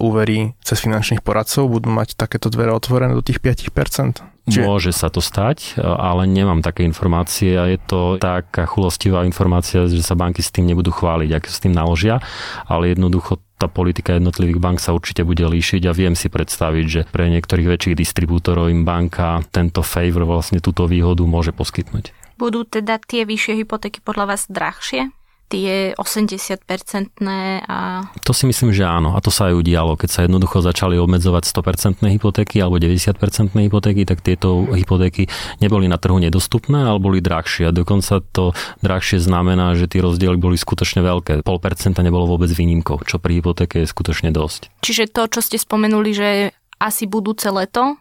úvery 0.02 0.54
cez 0.62 0.82
finančných 0.82 1.26
poradcov 1.26 1.70
budú 1.70 1.90
mať 1.90 2.16
takéto 2.18 2.48
dvere 2.50 2.74
otvorené 2.74 3.14
do 3.14 3.24
tých 3.26 3.42
5%? 3.42 4.24
Čiže... 4.48 4.64
Môže 4.64 4.96
sa 4.96 5.12
to 5.12 5.20
stať, 5.20 5.76
ale 5.84 6.24
nemám 6.24 6.64
také 6.64 6.88
informácie 6.88 7.60
a 7.60 7.68
je 7.68 7.76
to 7.84 8.16
taká 8.16 8.64
chulostivá 8.64 9.28
informácia, 9.28 9.84
že 9.92 10.00
sa 10.00 10.16
banky 10.16 10.40
s 10.40 10.56
tým 10.56 10.72
nebudú 10.72 10.96
chváliť, 10.96 11.30
ak 11.36 11.44
s 11.52 11.60
tým 11.60 11.76
naložia, 11.76 12.24
ale 12.64 12.96
jednoducho 12.96 13.44
tá 13.60 13.68
politika 13.68 14.16
jednotlivých 14.16 14.62
bank 14.64 14.78
sa 14.80 14.96
určite 14.96 15.28
bude 15.28 15.44
líšiť 15.44 15.84
a 15.90 15.92
viem 15.92 16.16
si 16.16 16.32
predstaviť, 16.32 16.86
že 16.88 17.02
pre 17.12 17.28
niektorých 17.28 17.68
väčších 17.68 18.00
distribútorov 18.00 18.72
im 18.72 18.88
banka 18.88 19.44
tento 19.52 19.84
favor, 19.84 20.24
vlastne 20.24 20.64
túto 20.64 20.88
výhodu 20.88 21.28
môže 21.28 21.52
poskytnúť. 21.52 22.16
Budú 22.38 22.64
teda 22.64 23.02
tie 23.04 23.26
vyššie 23.26 23.66
hypotéky 23.66 24.00
podľa 24.00 24.38
vás 24.38 24.46
drahšie? 24.48 25.12
Tie 25.48 25.96
80-percentné 25.96 27.64
a... 27.68 28.04
To 28.28 28.36
si 28.36 28.44
myslím, 28.48 28.76
že 28.76 28.84
áno. 28.84 29.16
A 29.16 29.24
to 29.24 29.32
sa 29.32 29.48
aj 29.48 29.64
udialo. 29.64 29.96
Keď 29.96 30.10
sa 30.12 30.20
jednoducho 30.28 30.60
začali 30.60 31.00
obmedzovať 31.00 31.44
100% 31.48 32.04
hypotéky 32.04 32.60
alebo 32.60 32.80
90% 32.80 33.56
hypotéky, 33.56 34.04
tak 34.04 34.20
tieto 34.20 34.68
hypotéky 34.68 35.32
neboli 35.64 35.88
na 35.88 35.96
trhu 35.96 36.20
nedostupné, 36.20 36.84
ale 36.84 37.00
boli 37.00 37.24
drahšie. 37.24 37.72
A 37.72 37.76
dokonca 37.76 38.20
to 38.20 38.52
drahšie 38.84 39.24
znamená, 39.24 39.74
že 39.80 39.88
tie 39.88 40.04
rozdiely 40.04 40.36
boli 40.36 40.60
skutočne 40.60 41.00
veľké. 41.00 41.48
Pol 41.48 41.60
percenta 41.64 42.04
nebolo 42.04 42.28
vôbec 42.28 42.52
výnimkou, 42.52 43.08
čo 43.08 43.16
pri 43.18 43.40
hypotéke 43.40 43.84
je 43.84 43.88
skutočne 43.88 44.36
dosť. 44.36 44.84
Čiže 44.84 45.10
to, 45.16 45.32
čo 45.32 45.40
ste 45.40 45.56
spomenuli, 45.56 46.12
že 46.12 46.30
asi 46.78 47.08
budúce 47.08 47.48
leto, 47.50 47.96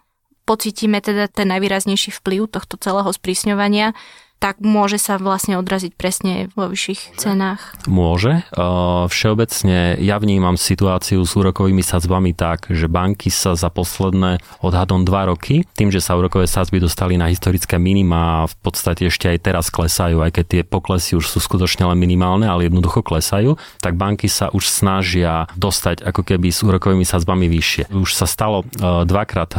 pocítime 0.46 1.02
teda 1.02 1.30
ten 1.30 1.50
najvýraznejší 1.50 2.14
vplyv 2.22 2.50
tohto 2.50 2.78
celého 2.78 3.10
sprísňovania, 3.10 3.94
tak 4.36 4.60
môže 4.60 5.00
sa 5.00 5.16
vlastne 5.16 5.56
odraziť 5.56 5.96
presne 5.96 6.52
vo 6.52 6.68
vyšších 6.68 7.16
cenách. 7.16 7.72
Môže. 7.88 8.44
Všeobecne 9.08 9.96
ja 9.96 10.16
vnímam 10.20 10.60
situáciu 10.60 11.24
s 11.24 11.32
úrokovými 11.34 11.80
sadzbami 11.80 12.36
tak, 12.36 12.68
že 12.68 12.84
banky 12.84 13.32
sa 13.32 13.56
za 13.56 13.72
posledné 13.72 14.38
odhadom 14.60 15.08
2 15.08 15.32
roky, 15.32 15.64
tým, 15.72 15.88
že 15.88 16.04
sa 16.04 16.14
úrokové 16.20 16.44
sadzby 16.44 16.78
dostali 16.78 17.16
na 17.16 17.32
historické 17.32 17.80
minima 17.80 18.44
a 18.44 18.48
v 18.50 18.56
podstate 18.60 19.08
ešte 19.08 19.32
aj 19.32 19.38
teraz 19.40 19.72
klesajú, 19.72 20.20
aj 20.20 20.36
keď 20.36 20.44
tie 20.44 20.62
poklesy 20.68 21.16
už 21.16 21.26
sú 21.32 21.40
skutočne 21.40 21.88
len 21.88 21.96
minimálne, 21.96 22.44
ale 22.44 22.68
jednoducho 22.68 23.00
klesajú, 23.00 23.56
tak 23.80 23.96
banky 23.96 24.28
sa 24.28 24.52
už 24.52 24.68
snažia 24.68 25.48
dostať 25.56 26.04
ako 26.04 26.22
keby 26.22 26.52
s 26.52 26.60
úrokovými 26.60 27.08
sadzbami 27.08 27.48
vyššie. 27.48 27.88
Už 27.88 28.12
sa 28.12 28.28
stalo 28.28 28.68
dvakrát 29.06 29.56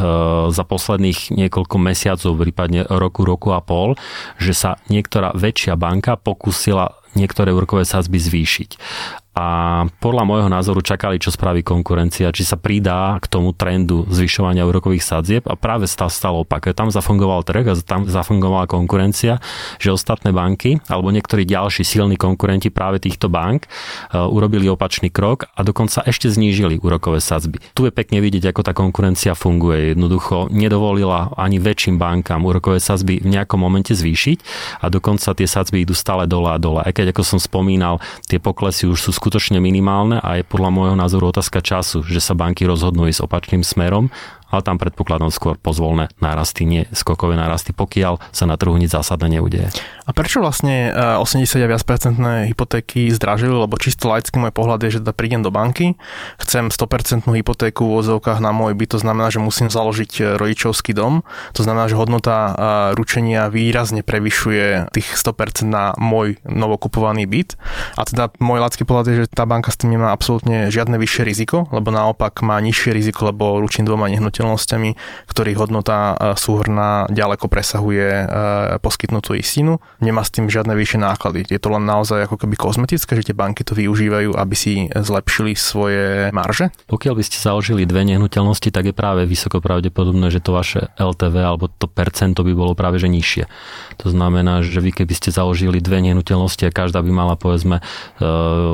za 0.53 0.63
posledných 0.63 1.33
niekoľko 1.33 1.75
mesiacov, 1.81 2.31
prípadne 2.37 2.85
roku, 2.87 3.25
roku 3.25 3.57
a 3.57 3.59
pol, 3.59 3.97
že 4.37 4.53
sa 4.53 4.66
sa 4.67 4.83
niektorá 4.91 5.31
väčšia 5.31 5.79
banka 5.79 6.19
pokúsila 6.19 6.99
niektoré 7.15 7.55
úrokové 7.55 7.87
sázby 7.87 8.19
zvýšiť 8.19 8.71
a 9.37 9.45
podľa 10.01 10.23
môjho 10.25 10.49
názoru 10.49 10.81
čakali, 10.81 11.21
čo 11.21 11.29
spraví 11.29 11.61
konkurencia, 11.61 12.33
či 12.33 12.41
sa 12.41 12.57
pridá 12.57 13.21
k 13.21 13.29
tomu 13.29 13.53
trendu 13.53 14.09
zvyšovania 14.09 14.65
úrokových 14.65 15.05
sadzieb 15.05 15.43
a 15.45 15.53
práve 15.53 15.85
stal, 15.85 16.09
stal 16.09 16.41
opak. 16.41 16.73
Tam 16.73 16.89
zafungoval 16.89 17.45
trh 17.45 17.69
a 17.69 17.73
tam 17.77 18.09
zafungovala 18.09 18.65
konkurencia, 18.65 19.37
že 19.77 19.93
ostatné 19.93 20.33
banky 20.33 20.81
alebo 20.89 21.13
niektorí 21.13 21.45
ďalší 21.45 21.85
silní 21.85 22.17
konkurenti 22.17 22.73
práve 22.73 22.97
týchto 22.97 23.29
bank 23.29 23.69
uh, 23.69 24.25
urobili 24.25 24.65
opačný 24.73 25.13
krok 25.13 25.53
a 25.53 25.61
dokonca 25.61 26.01
ešte 26.01 26.33
znížili 26.33 26.81
úrokové 26.81 27.21
sadzby. 27.21 27.61
Tu 27.77 27.85
je 27.85 27.93
pekne 27.93 28.17
vidieť, 28.25 28.49
ako 28.49 28.65
tá 28.65 28.73
konkurencia 28.73 29.37
funguje. 29.37 29.93
Jednoducho 29.93 30.49
nedovolila 30.49 31.37
ani 31.37 31.61
väčším 31.61 32.01
bankám 32.01 32.41
úrokové 32.41 32.81
sadzby 32.81 33.21
v 33.21 33.37
nejakom 33.37 33.61
momente 33.61 33.93
zvýšiť 33.93 34.37
a 34.81 34.89
dokonca 34.89 35.37
tie 35.37 35.45
sadzby 35.45 35.85
idú 35.85 35.93
stále 35.93 36.25
dole 36.25 36.49
a 36.49 36.57
dole. 36.57 36.81
Aj 36.81 36.89
keď, 36.89 37.13
ako 37.13 37.21
som 37.21 37.37
spomínal, 37.37 38.01
tie 38.25 38.41
poklesy 38.41 38.89
už 38.89 38.97
sú 38.97 39.11
skutočne 39.27 39.59
minimálne 39.59 40.23
a 40.23 40.39
je 40.39 40.47
podľa 40.47 40.71
môjho 40.71 40.95
názoru 40.95 41.35
otázka 41.35 41.59
času, 41.59 41.99
že 42.07 42.23
sa 42.23 42.31
banky 42.31 42.63
rozhodnú 42.63 43.11
ísť 43.11 43.27
opačným 43.27 43.59
smerom 43.59 44.07
ale 44.47 44.61
tam 44.63 44.79
predpokladám 44.79 45.29
skôr 45.29 45.59
pozvolné 45.59 46.07
nárasty, 46.23 46.63
nie 46.63 46.87
skokové 46.95 47.35
nárasty, 47.35 47.75
pokiaľ 47.75 48.19
sa 48.31 48.47
na 48.47 48.55
trhu 48.55 48.73
nič 48.79 48.95
zásadné 48.95 49.39
neudeje. 49.39 49.69
A 50.07 50.15
prečo 50.15 50.39
vlastne 50.39 50.95
80 50.95 51.43
a 51.59 51.67
viac 51.67 51.83
percentné 51.83 52.47
hypotéky 52.47 53.11
zdražili? 53.11 53.51
Lebo 53.51 53.75
čisto 53.75 54.07
laický 54.07 54.39
môj 54.39 54.55
pohľad 54.55 54.79
je, 54.87 54.97
že 54.97 54.99
teda 55.03 55.11
prídem 55.11 55.43
do 55.43 55.51
banky, 55.51 55.99
chcem 56.39 56.71
100% 56.71 57.27
hypotéku 57.27 57.83
v 57.83 57.99
vozovkách 57.99 58.39
na 58.39 58.55
môj 58.55 58.71
byt, 58.71 58.95
to 58.95 58.99
znamená, 59.03 59.27
že 59.27 59.43
musím 59.43 59.67
založiť 59.67 60.11
e, 60.15 60.21
rodičovský 60.39 60.95
dom, 60.95 61.27
to 61.51 61.61
znamená, 61.67 61.91
že 61.91 61.99
hodnota 61.99 62.37
e, 62.39 62.51
ručenia 62.95 63.51
výrazne 63.51 63.99
prevyšuje 63.99 64.95
tých 64.95 65.07
100% 65.19 65.67
na 65.67 65.91
môj 65.99 66.39
novokupovaný 66.47 67.27
byt. 67.27 67.59
A 67.99 68.07
teda 68.07 68.31
môj 68.39 68.63
laický 68.63 68.87
pohľad 68.87 69.11
je, 69.11 69.15
že 69.23 69.25
tá 69.27 69.43
banka 69.43 69.75
s 69.75 69.77
tým 69.83 69.99
nemá 69.99 70.15
absolútne 70.15 70.71
žiadne 70.71 70.95
vyššie 70.95 71.23
riziko, 71.27 71.67
lebo 71.75 71.91
naopak 71.91 72.39
má 72.47 72.55
nižšie 72.63 72.95
riziko, 72.95 73.27
lebo 73.27 73.59
ručím 73.59 73.83
dvoma 73.83 74.07
nehnuteľnými 74.07 74.36
nehnuteľnosťami, 74.37 74.89
ktorých 75.25 75.57
hodnota 75.57 76.13
e, 76.13 76.15
súhrná 76.37 77.09
ďaleko 77.09 77.49
presahuje 77.49 78.05
e, 78.05 78.25
poskytnutú 78.77 79.33
istinu. 79.33 79.81
Nemá 79.97 80.21
s 80.21 80.29
tým 80.29 80.45
žiadne 80.45 80.77
vyššie 80.77 81.01
náklady. 81.01 81.49
Je 81.49 81.57
to 81.57 81.73
len 81.73 81.83
naozaj 81.83 82.29
ako 82.29 82.45
keby 82.45 82.53
kozmetické, 82.53 83.17
že 83.17 83.33
tie 83.33 83.35
banky 83.35 83.65
to 83.65 83.73
využívajú, 83.73 84.37
aby 84.37 84.55
si 84.55 84.87
zlepšili 84.93 85.57
svoje 85.57 86.29
marže? 86.29 86.69
Pokiaľ 86.85 87.13
by 87.17 87.23
ste 87.25 87.41
založili 87.41 87.89
dve 87.89 88.05
nehnuteľnosti, 88.05 88.69
tak 88.69 88.93
je 88.93 88.95
práve 88.95 89.25
vysoko 89.25 89.57
pravdepodobné, 89.57 90.29
že 90.29 90.43
to 90.43 90.53
vaše 90.53 90.93
LTV 91.01 91.35
alebo 91.41 91.65
to 91.65 91.89
percento 91.89 92.45
by 92.45 92.53
bolo 92.53 92.77
práve 92.77 93.01
že 93.01 93.09
nižšie. 93.09 93.43
To 94.05 94.07
znamená, 94.13 94.61
že 94.61 94.77
vy 94.77 94.93
keby 94.93 95.13
ste 95.17 95.33
založili 95.33 95.81
dve 95.81 95.99
nehnuteľnosti 96.05 96.69
a 96.69 96.75
každá 96.75 97.01
by 97.01 97.11
mala 97.11 97.33
povedzme 97.33 97.81
e, 97.81 97.83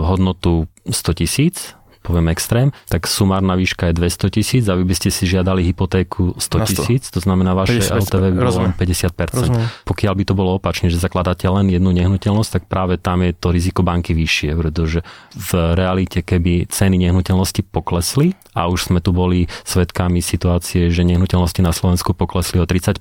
hodnotu 0.04 0.68
100 0.84 1.20
tisíc, 1.24 1.56
poviem 2.04 2.28
extrém, 2.36 2.76
tak 2.92 3.08
sumárna 3.08 3.56
výška 3.56 3.90
je 3.90 3.94
200 3.96 4.36
tisíc 4.36 4.64
a 4.68 4.76
vy 4.76 4.84
by 4.84 4.96
ste 5.00 5.10
si 5.10 5.24
žiadali 5.24 5.64
hypotéku 5.72 6.36
100 6.36 6.68
tisíc, 6.68 7.04
to 7.08 7.24
znamená 7.24 7.56
vaše 7.56 7.80
50, 7.80 8.04
LTV 8.04 8.24
by 8.36 8.40
bolo 8.44 8.60
len 8.68 8.74
50%. 8.76 9.40
Rozumiem. 9.40 9.68
Pokiaľ 9.88 10.14
by 10.20 10.24
to 10.28 10.34
bolo 10.36 10.52
opačne, 10.60 10.92
že 10.92 11.00
zakladáte 11.00 11.48
len 11.48 11.72
jednu 11.72 11.96
nehnuteľnosť, 11.96 12.52
tak 12.60 12.64
práve 12.68 13.00
tam 13.00 13.24
je 13.24 13.32
to 13.32 13.56
riziko 13.56 13.82
banky 13.82 14.12
vyššie, 14.12 14.52
pretože 14.60 15.00
v 15.32 15.52
realite, 15.80 16.20
keby 16.20 16.68
ceny 16.68 17.00
nehnuteľnosti 17.08 17.64
poklesli 17.72 18.36
a 18.52 18.68
už 18.68 18.92
sme 18.92 19.00
tu 19.00 19.16
boli 19.16 19.48
svetkami 19.64 20.20
situácie, 20.20 20.92
že 20.92 21.08
nehnuteľnosti 21.08 21.62
na 21.64 21.72
Slovensku 21.72 22.12
poklesli 22.12 22.60
o 22.60 22.68
30%, 22.68 23.00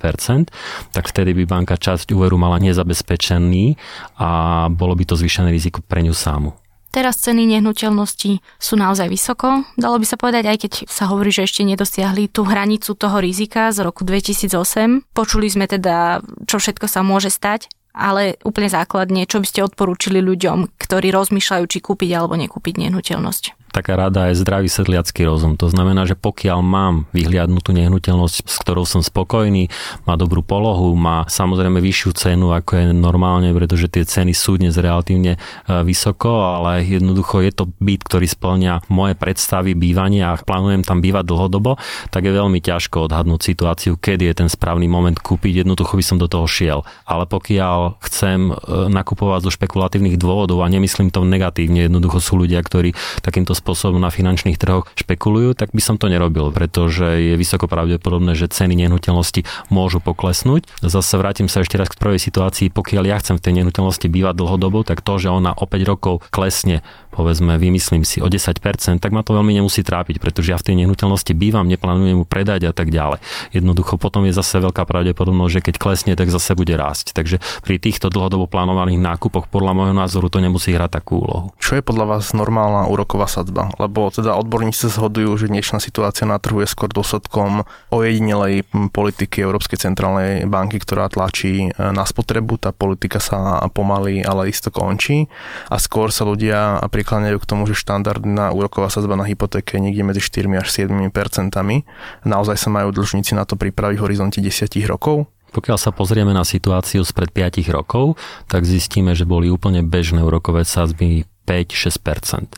tak 0.94 1.04
vtedy 1.10 1.34
by 1.42 1.44
banka 1.50 1.74
časť 1.74 2.14
úveru 2.14 2.38
mala 2.38 2.62
nezabezpečený 2.62 3.74
a 4.22 4.30
bolo 4.70 4.94
by 4.94 5.04
to 5.04 5.18
zvýšené 5.18 5.50
riziko 5.50 5.82
pre 5.82 6.06
ňu 6.06 6.14
sámu. 6.14 6.61
Teraz 6.92 7.24
ceny 7.24 7.48
nehnuteľností 7.56 8.44
sú 8.60 8.74
naozaj 8.76 9.08
vysoko. 9.08 9.64
Dalo 9.80 9.96
by 9.96 10.04
sa 10.04 10.20
povedať, 10.20 10.44
aj 10.44 10.58
keď 10.60 10.72
sa 10.92 11.08
hovorí, 11.08 11.32
že 11.32 11.48
ešte 11.48 11.64
nedosiahli 11.64 12.28
tú 12.28 12.44
hranicu 12.44 12.92
toho 12.92 13.16
rizika 13.16 13.72
z 13.72 13.80
roku 13.80 14.04
2008. 14.04 15.16
Počuli 15.16 15.48
sme 15.48 15.64
teda, 15.64 16.20
čo 16.44 16.60
všetko 16.60 16.84
sa 16.92 17.00
môže 17.00 17.32
stať, 17.32 17.72
ale 17.96 18.36
úplne 18.44 18.68
základne, 18.68 19.24
čo 19.24 19.40
by 19.40 19.46
ste 19.48 19.64
odporúčili 19.64 20.20
ľuďom, 20.20 20.76
ktorí 20.76 21.08
rozmýšľajú, 21.12 21.64
či 21.64 21.78
kúpiť 21.80 22.10
alebo 22.12 22.36
nekúpiť 22.36 22.76
nehnuteľnosť 22.76 23.61
taká 23.72 23.96
rada 23.96 24.28
je 24.28 24.38
zdravý 24.38 24.68
sedliacký 24.68 25.24
rozum. 25.24 25.56
To 25.56 25.72
znamená, 25.72 26.04
že 26.04 26.14
pokiaľ 26.14 26.60
mám 26.60 26.94
vyhliadnutú 27.16 27.72
nehnuteľnosť, 27.72 28.36
s 28.44 28.56
ktorou 28.60 28.84
som 28.84 29.00
spokojný, 29.00 29.72
má 30.04 30.20
dobrú 30.20 30.44
polohu, 30.44 30.92
má 30.92 31.24
samozrejme 31.26 31.80
vyššiu 31.80 32.10
cenu, 32.12 32.52
ako 32.52 32.70
je 32.76 32.84
normálne, 32.92 33.48
pretože 33.56 33.88
tie 33.88 34.04
ceny 34.04 34.36
sú 34.36 34.60
dnes 34.60 34.76
relatívne 34.76 35.34
e, 35.34 35.38
vysoko, 35.82 36.44
ale 36.44 36.84
jednoducho 36.84 37.40
je 37.40 37.52
to 37.56 37.64
byt, 37.80 38.04
ktorý 38.04 38.28
splňa 38.28 38.92
moje 38.92 39.16
predstavy 39.16 39.72
bývania 39.72 40.36
a 40.36 40.38
plánujem 40.38 40.84
tam 40.84 41.00
bývať 41.00 41.24
dlhodobo, 41.24 41.80
tak 42.12 42.28
je 42.28 42.36
veľmi 42.36 42.60
ťažko 42.60 43.08
odhadnúť 43.08 43.40
situáciu, 43.40 43.96
kedy 43.96 44.28
je 44.28 44.34
ten 44.44 44.48
správny 44.52 44.84
moment 44.86 45.16
kúpiť. 45.16 45.64
Jednoducho 45.64 45.96
by 45.96 46.04
som 46.04 46.20
do 46.20 46.28
toho 46.28 46.44
šiel. 46.44 46.84
Ale 47.08 47.24
pokiaľ 47.24 47.96
chcem 48.04 48.52
e, 48.52 48.54
nakupovať 48.92 49.48
zo 49.48 49.50
špekulatívnych 49.56 50.20
dôvodov 50.20 50.60
a 50.60 50.68
nemyslím 50.68 51.08
to 51.08 51.24
negatívne, 51.24 51.88
jednoducho 51.88 52.20
sú 52.20 52.36
ľudia, 52.36 52.60
ktorí 52.60 52.92
takýmto 53.24 53.56
spôsobom 53.62 54.02
na 54.02 54.10
finančných 54.10 54.58
trhoch 54.58 54.90
špekulujú, 54.98 55.54
tak 55.54 55.70
by 55.70 55.78
som 55.78 55.94
to 55.94 56.10
nerobil, 56.10 56.50
pretože 56.50 57.06
je 57.22 57.38
vysoko 57.38 57.70
pravdepodobné, 57.70 58.34
že 58.34 58.50
ceny 58.50 58.74
nehnuteľnosti 58.74 59.46
môžu 59.70 60.02
poklesnúť. 60.02 60.66
Zase 60.82 61.14
vrátim 61.14 61.46
sa 61.46 61.62
ešte 61.62 61.78
raz 61.78 61.86
k 61.86 62.02
prvej 62.02 62.18
situácii, 62.18 62.74
pokiaľ 62.74 63.04
ja 63.06 63.16
chcem 63.22 63.38
v 63.38 63.44
tej 63.46 63.52
nehnuteľnosti 63.62 64.06
bývať 64.10 64.34
dlhodobo, 64.34 64.82
tak 64.82 65.06
to, 65.06 65.22
že 65.22 65.30
ona 65.30 65.54
o 65.54 65.64
5 65.70 65.86
rokov 65.86 66.26
klesne 66.34 66.82
povedzme, 67.12 67.60
vymyslím 67.60 68.08
si 68.08 68.24
o 68.24 68.26
10%, 68.26 68.56
tak 68.98 69.12
ma 69.12 69.20
to 69.20 69.36
veľmi 69.36 69.52
nemusí 69.52 69.84
trápiť, 69.84 70.16
pretože 70.16 70.56
ja 70.56 70.58
v 70.58 70.72
tej 70.72 70.74
nehnuteľnosti 70.82 71.36
bývam, 71.36 71.68
neplánujem 71.68 72.16
mu 72.16 72.24
predať 72.24 72.66
a 72.66 72.72
tak 72.72 72.88
ďalej. 72.88 73.20
Jednoducho 73.52 74.00
potom 74.00 74.24
je 74.24 74.32
zase 74.32 74.56
veľká 74.64 74.88
pravdepodobnosť, 74.88 75.52
že 75.52 75.60
keď 75.60 75.74
klesne, 75.76 76.12
tak 76.16 76.32
zase 76.32 76.56
bude 76.56 76.72
rásť. 76.72 77.12
Takže 77.12 77.44
pri 77.60 77.76
týchto 77.76 78.08
dlhodobo 78.08 78.48
plánovaných 78.48 79.04
nákupoch 79.04 79.52
podľa 79.52 79.76
môjho 79.76 79.94
názoru 79.94 80.32
to 80.32 80.40
nemusí 80.40 80.72
hrať 80.72 81.04
takú 81.04 81.20
úlohu. 81.20 81.52
Čo 81.60 81.76
je 81.76 81.84
podľa 81.84 82.16
vás 82.16 82.32
normálna 82.32 82.88
úroková 82.88 83.28
sadzba? 83.28 83.51
Lebo 83.76 84.08
teda 84.08 84.32
odborníci 84.40 84.88
sa 84.88 84.90
zhodujú, 84.96 85.36
že 85.36 85.52
dnešná 85.52 85.76
situácia 85.76 86.24
na 86.24 86.40
trhu 86.40 86.64
je 86.64 86.72
skôr 86.72 86.88
dôsledkom 86.88 87.68
ojedinelej 87.92 88.64
politiky 88.96 89.44
Európskej 89.44 89.84
centrálnej 89.84 90.48
banky, 90.48 90.80
ktorá 90.80 91.12
tlačí 91.12 91.68
e, 91.68 91.70
na 91.76 92.08
spotrebu. 92.08 92.56
Tá 92.56 92.72
politika 92.72 93.20
sa 93.20 93.60
pomaly, 93.68 94.24
ale 94.24 94.48
isto 94.48 94.72
končí 94.72 95.28
a 95.68 95.76
skôr 95.76 96.08
sa 96.08 96.24
ľudia 96.24 96.80
pri 96.88 97.02
prikláňajú 97.02 97.38
k 97.42 97.48
tomu, 97.50 97.66
že 97.66 97.74
štandardná 97.74 98.54
úroková 98.54 98.86
sadzba 98.86 99.18
na 99.18 99.26
hypotéke 99.26 99.74
je 99.74 99.82
niekde 99.82 100.06
medzi 100.06 100.22
4 100.22 100.46
až 100.62 100.70
7 100.70 101.10
percentami. 101.10 101.82
Naozaj 102.22 102.54
sa 102.54 102.70
majú 102.70 102.94
dlžníci 102.94 103.34
na 103.34 103.42
to 103.42 103.58
pripraviť 103.58 103.98
v 103.98 104.04
horizonte 104.06 104.38
10 104.38 104.70
rokov? 104.86 105.26
Pokiaľ 105.50 105.76
sa 105.82 105.90
pozrieme 105.90 106.30
na 106.30 106.46
situáciu 106.46 107.02
spred 107.02 107.34
5 107.34 107.58
rokov, 107.74 108.14
tak 108.46 108.62
zistíme, 108.62 109.18
že 109.18 109.26
boli 109.26 109.50
úplne 109.50 109.82
bežné 109.82 110.22
úrokové 110.22 110.62
sadzby 110.62 111.26
5-6%. 111.42 112.54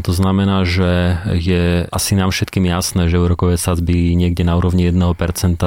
To 0.00 0.12
znamená, 0.16 0.64
že 0.64 1.20
je 1.36 1.84
asi 1.92 2.16
nám 2.16 2.32
všetkým 2.32 2.64
jasné, 2.64 3.12
že 3.12 3.20
úrokové 3.20 3.60
sadzby 3.60 4.16
niekde 4.16 4.40
na 4.40 4.56
úrovni 4.56 4.88
1% 4.88 4.96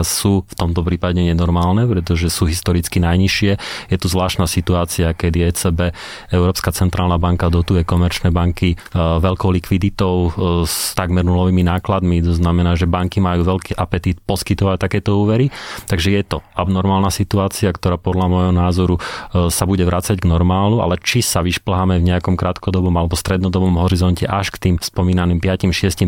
sú 0.01 0.41
v 0.49 0.53
tomto 0.57 0.81
prípade 0.81 1.21
nenormálne, 1.21 1.85
pretože 1.85 2.33
sú 2.33 2.49
historicky 2.49 2.97
najnižšie. 2.97 3.51
Je 3.93 3.97
tu 4.01 4.07
zvláštna 4.09 4.49
situácia, 4.49 5.13
kedy 5.13 5.45
ECB, 5.53 5.93
Európska 6.33 6.73
centrálna 6.73 7.21
banka, 7.21 7.53
dotuje 7.53 7.85
komerčné 7.85 8.33
banky 8.33 8.81
veľkou 8.97 9.53
likviditou 9.53 10.33
s 10.65 10.97
takmer 10.97 11.21
nulovými 11.21 11.61
nákladmi. 11.61 12.25
To 12.25 12.33
znamená, 12.33 12.73
že 12.73 12.89
banky 12.89 13.21
majú 13.21 13.45
veľký 13.45 13.77
apetít 13.77 14.25
poskytovať 14.25 14.81
takéto 14.81 15.21
úvery. 15.21 15.53
Takže 15.85 16.09
je 16.09 16.23
to 16.25 16.37
abnormálna 16.57 17.13
situácia, 17.13 17.69
ktorá 17.69 18.01
podľa 18.01 18.25
môjho 18.25 18.53
názoru 18.57 18.95
sa 19.53 19.69
bude 19.69 19.85
vrácať 19.85 20.17
k 20.17 20.25
normálu, 20.25 20.81
ale 20.81 20.97
či 20.97 21.21
sa 21.21 21.45
vyšplháme 21.45 22.01
v 22.01 22.07
nejakom 22.09 22.21
krátkodobom 22.23 22.95
alebo 22.95 23.19
strednodobom 23.19 23.75
horizonte 23.83 24.23
až 24.23 24.55
k 24.55 24.71
tým 24.71 24.75
spomínaným 24.79 25.43
5-6%, 25.43 26.07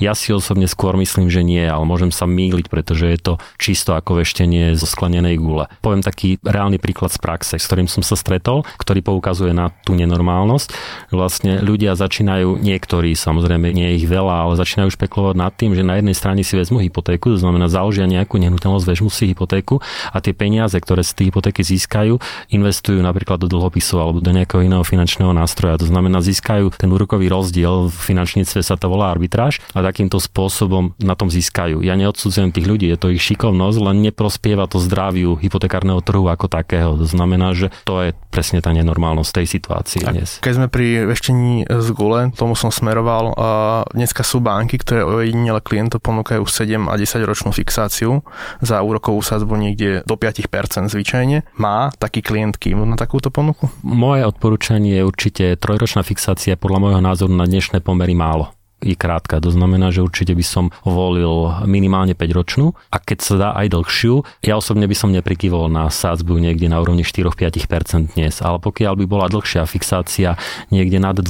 ja 0.00 0.12
si 0.16 0.32
osobne 0.32 0.64
skôr 0.64 0.96
myslím, 0.96 1.28
že 1.28 1.44
nie, 1.44 1.60
ale 1.60 1.84
môžem 1.84 2.08
sa 2.08 2.24
mýliť, 2.24 2.72
pretože 2.72 3.04
je 3.04 3.18
to 3.20 3.32
čisto 3.60 3.92
ako 3.92 4.24
veštenie 4.24 4.72
zo 4.72 4.88
sklenenej 4.88 5.36
gule. 5.36 5.68
Poviem 5.84 6.00
taký 6.00 6.40
reálny 6.40 6.80
príklad 6.80 7.12
z 7.12 7.20
praxe, 7.20 7.60
s 7.60 7.66
ktorým 7.68 7.90
som 7.90 8.00
sa 8.00 8.16
stretol, 8.16 8.64
ktorý 8.78 9.04
poukazuje 9.04 9.52
na 9.52 9.74
tú 9.84 9.98
nenormálnosť. 9.98 10.72
Vlastne 11.10 11.58
ľudia 11.58 11.98
začínajú, 11.98 12.62
niektorí, 12.62 13.18
samozrejme 13.18 13.74
nie 13.74 13.98
ich 13.98 14.06
veľa, 14.06 14.46
ale 14.48 14.54
začínajú 14.54 14.94
špekulovať 14.94 15.36
nad 15.36 15.52
tým, 15.58 15.74
že 15.74 15.82
na 15.82 15.98
jednej 15.98 16.14
strane 16.14 16.46
si 16.46 16.54
vezmu 16.54 16.78
hypotéku, 16.78 17.34
to 17.34 17.42
znamená 17.42 17.66
založia 17.66 18.06
nejakú 18.06 18.38
nehnuteľnosť, 18.38 18.86
vezmu 18.86 19.10
si 19.10 19.34
hypotéku 19.34 19.82
a 20.14 20.22
tie 20.22 20.30
peniaze, 20.30 20.78
ktoré 20.78 21.02
z 21.02 21.18
tej 21.18 21.24
hypotéky 21.34 21.66
získajú, 21.66 22.22
investujú 22.54 23.02
napríklad 23.02 23.42
do 23.42 23.50
dlhopisov 23.50 23.98
alebo 23.98 24.18
do 24.22 24.30
nejakého 24.30 24.62
iného 24.62 24.86
finančného 24.86 25.17
nástroja. 25.20 25.80
To 25.82 25.86
znamená, 25.90 26.22
získajú 26.22 26.70
ten 26.78 26.90
úrokový 26.90 27.26
rozdiel 27.26 27.90
v 27.90 27.98
finančníctve 27.98 28.60
sa 28.62 28.78
to 28.78 28.86
volá 28.86 29.10
arbitráž 29.10 29.58
a 29.74 29.82
takýmto 29.82 30.22
spôsobom 30.22 30.94
na 31.02 31.18
tom 31.18 31.32
získajú. 31.32 31.82
Ja 31.82 31.98
neodsudzujem 31.98 32.54
tých 32.54 32.68
ľudí, 32.68 32.86
je 32.86 32.98
to 32.98 33.10
ich 33.10 33.22
šikovnosť, 33.22 33.78
len 33.82 34.04
neprospieva 34.04 34.70
to 34.70 34.78
zdraviu 34.78 35.34
hypotekárneho 35.34 35.98
trhu 36.04 36.30
ako 36.30 36.46
takého. 36.46 36.94
To 36.94 37.06
znamená, 37.06 37.56
že 37.56 37.74
to 37.82 38.06
je 38.06 38.10
presne 38.30 38.62
tá 38.62 38.70
nenormálnosť 38.70 39.42
tej 39.42 39.46
situácii 39.58 40.00
a 40.06 40.14
dnes. 40.14 40.38
Keď 40.38 40.52
sme 40.54 40.66
pri 40.70 41.08
veštení 41.10 41.66
z 41.66 41.88
gule, 41.96 42.30
tomu 42.36 42.54
som 42.54 42.70
smeroval, 42.70 43.34
a 43.38 43.48
dneska 43.94 44.22
sú 44.22 44.38
banky, 44.38 44.78
ktoré 44.78 45.02
ojedinele 45.02 45.64
klientov 45.64 46.04
ponúkajú 46.04 46.44
7 46.44 46.86
a 46.86 46.94
10 46.94 47.24
ročnú 47.24 47.50
fixáciu 47.50 48.22
za 48.60 48.82
úrokovú 48.84 49.24
sadzbu 49.24 49.54
niekde 49.56 50.04
do 50.04 50.14
5% 50.14 50.92
zvyčajne. 50.92 51.48
Má 51.56 51.90
taký 51.96 52.20
klient 52.20 52.60
kým 52.60 52.84
na 52.84 52.96
takúto 53.00 53.32
ponuku? 53.32 53.70
Moje 53.82 54.28
odporúčanie 54.28 55.00
je 55.00 55.07
určite 55.08 55.56
trojročná 55.56 56.04
fixácia 56.04 56.60
podľa 56.60 56.78
môjho 56.84 57.00
názoru 57.00 57.32
na 57.32 57.48
dnešné 57.48 57.80
pomery 57.80 58.12
málo 58.12 58.52
je 58.78 58.94
krátka. 58.94 59.42
To 59.42 59.50
znamená, 59.50 59.90
že 59.90 60.06
určite 60.06 60.34
by 60.38 60.44
som 60.46 60.70
volil 60.86 61.50
minimálne 61.66 62.14
5 62.14 62.38
ročnú 62.38 62.78
a 62.94 63.02
keď 63.02 63.18
sa 63.18 63.34
dá 63.34 63.48
aj 63.58 63.74
dlhšiu, 63.74 64.22
ja 64.46 64.54
osobne 64.54 64.86
by 64.86 64.94
som 64.94 65.10
neprikývol 65.10 65.66
na 65.66 65.90
sádzbu 65.90 66.38
niekde 66.38 66.70
na 66.70 66.78
úrovni 66.78 67.02
4-5% 67.02 68.14
dnes, 68.14 68.38
ale 68.38 68.62
pokiaľ 68.62 68.94
by 69.02 69.04
bola 69.10 69.26
dlhšia 69.26 69.66
fixácia 69.66 70.38
niekde 70.70 71.02
nad 71.02 71.18
2%, 71.18 71.26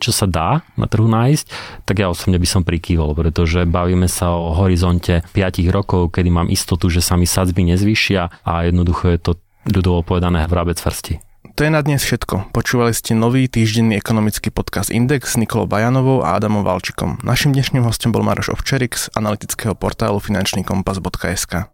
čo 0.00 0.12
sa 0.12 0.26
dá 0.28 0.60
na 0.76 0.84
trhu 0.84 1.08
nájsť, 1.08 1.44
tak 1.88 2.04
ja 2.04 2.12
osobne 2.12 2.36
by 2.36 2.48
som 2.48 2.62
prikývol, 2.62 3.16
pretože 3.16 3.64
bavíme 3.64 4.08
sa 4.08 4.36
o 4.36 4.52
horizonte 4.52 5.24
5 5.32 5.64
rokov, 5.72 6.12
kedy 6.12 6.28
mám 6.28 6.52
istotu, 6.52 6.92
že 6.92 7.00
sa 7.00 7.16
mi 7.16 7.24
sádzby 7.24 7.72
nezvýšia 7.72 8.44
a 8.44 8.68
jednoducho 8.68 9.08
je 9.08 9.18
to 9.20 9.32
ľudovo 9.64 10.04
povedané 10.04 10.44
vrabec 10.44 10.76
vrsti. 10.76 11.29
To 11.60 11.68
je 11.68 11.76
na 11.76 11.84
dnes 11.84 12.00
všetko. 12.00 12.56
Počúvali 12.56 12.96
ste 12.96 13.12
nový 13.12 13.44
týždenný 13.44 13.92
ekonomický 14.00 14.48
podcast 14.48 14.88
Index 14.88 15.36
s 15.36 15.40
Nikolou 15.44 15.68
Bajanovou 15.68 16.24
a 16.24 16.32
Adamom 16.32 16.64
Valčikom. 16.64 17.20
Našim 17.20 17.52
dnešným 17.52 17.84
hostom 17.84 18.16
bol 18.16 18.24
Maroš 18.24 18.56
Ovčerik 18.56 18.96
z 18.96 19.12
analytického 19.12 19.76
portálu 19.76 20.24
finančníkompas.sk. 20.24 21.68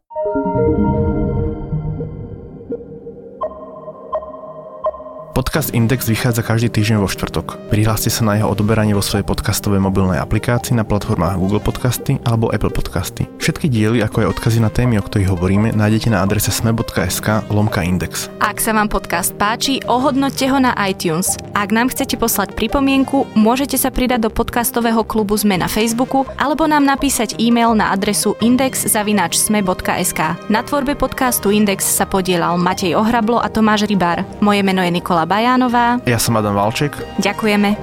Podcast 5.37 5.77
Index 5.77 6.09
vychádza 6.09 6.41
každý 6.41 6.73
týždeň 6.73 6.97
vo 6.97 7.13
štvrtok. 7.13 7.69
Prihláste 7.69 8.09
sa 8.09 8.25
na 8.25 8.41
jeho 8.41 8.49
odoberanie 8.49 8.97
vo 8.97 9.05
svojej 9.05 9.21
podcastovej 9.21 9.85
mobilnej 9.85 10.17
aplikácii 10.17 10.73
na 10.73 10.81
platformách 10.81 11.37
Google 11.37 11.61
Podcasty 11.61 12.17
alebo 12.25 12.49
Apple 12.49 12.73
Podcasty. 12.73 13.29
Všetky 13.37 13.69
diely, 13.69 14.01
ako 14.01 14.25
aj 14.25 14.33
odkazy 14.33 14.65
na 14.65 14.73
témy, 14.73 14.97
o 14.97 15.05
ktorých 15.05 15.37
hovoríme, 15.37 15.77
nájdete 15.77 16.09
na 16.09 16.25
adrese 16.25 16.49
sme.sk 16.49 17.53
lomka 17.53 17.85
index. 17.85 18.33
Ak 18.41 18.65
sa 18.65 18.73
vám 18.73 18.89
podcast 18.89 19.37
páči, 19.37 19.85
ohodnoťte 19.85 20.49
ho 20.49 20.57
na 20.57 20.73
iTunes. 20.89 21.37
Ak 21.53 21.69
nám 21.69 21.93
chcete 21.93 22.17
poslať 22.17 22.57
pripomienku, 22.57 23.29
môžete 23.37 23.77
sa 23.77 23.93
pridať 23.93 24.25
do 24.25 24.31
podcastového 24.33 25.05
klubu 25.05 25.37
Sme 25.37 25.61
na 25.61 25.69
Facebooku 25.69 26.25
alebo 26.41 26.65
nám 26.65 26.89
napísať 26.89 27.37
e-mail 27.37 27.77
na 27.77 27.93
adresu 27.93 28.41
index.sme.sk. 28.41 30.21
Na 30.49 30.65
tvorbe 30.65 30.97
podcastu 30.97 31.53
Index 31.53 31.85
sa 31.85 32.09
podielal 32.09 32.57
Matej 32.57 32.97
Ohrablo 32.97 33.37
a 33.37 33.53
Tomáš 33.53 33.85
Rybár. 33.85 34.25
Moje 34.41 34.65
meno 34.65 34.81
je 34.81 34.97
Nikola 34.97 35.26
Bajánová. 35.27 35.99
Ja 36.07 36.17
som 36.23 36.39
Adam 36.39 36.55
Valček. 36.55 36.95
Ďakujeme. 37.19 37.75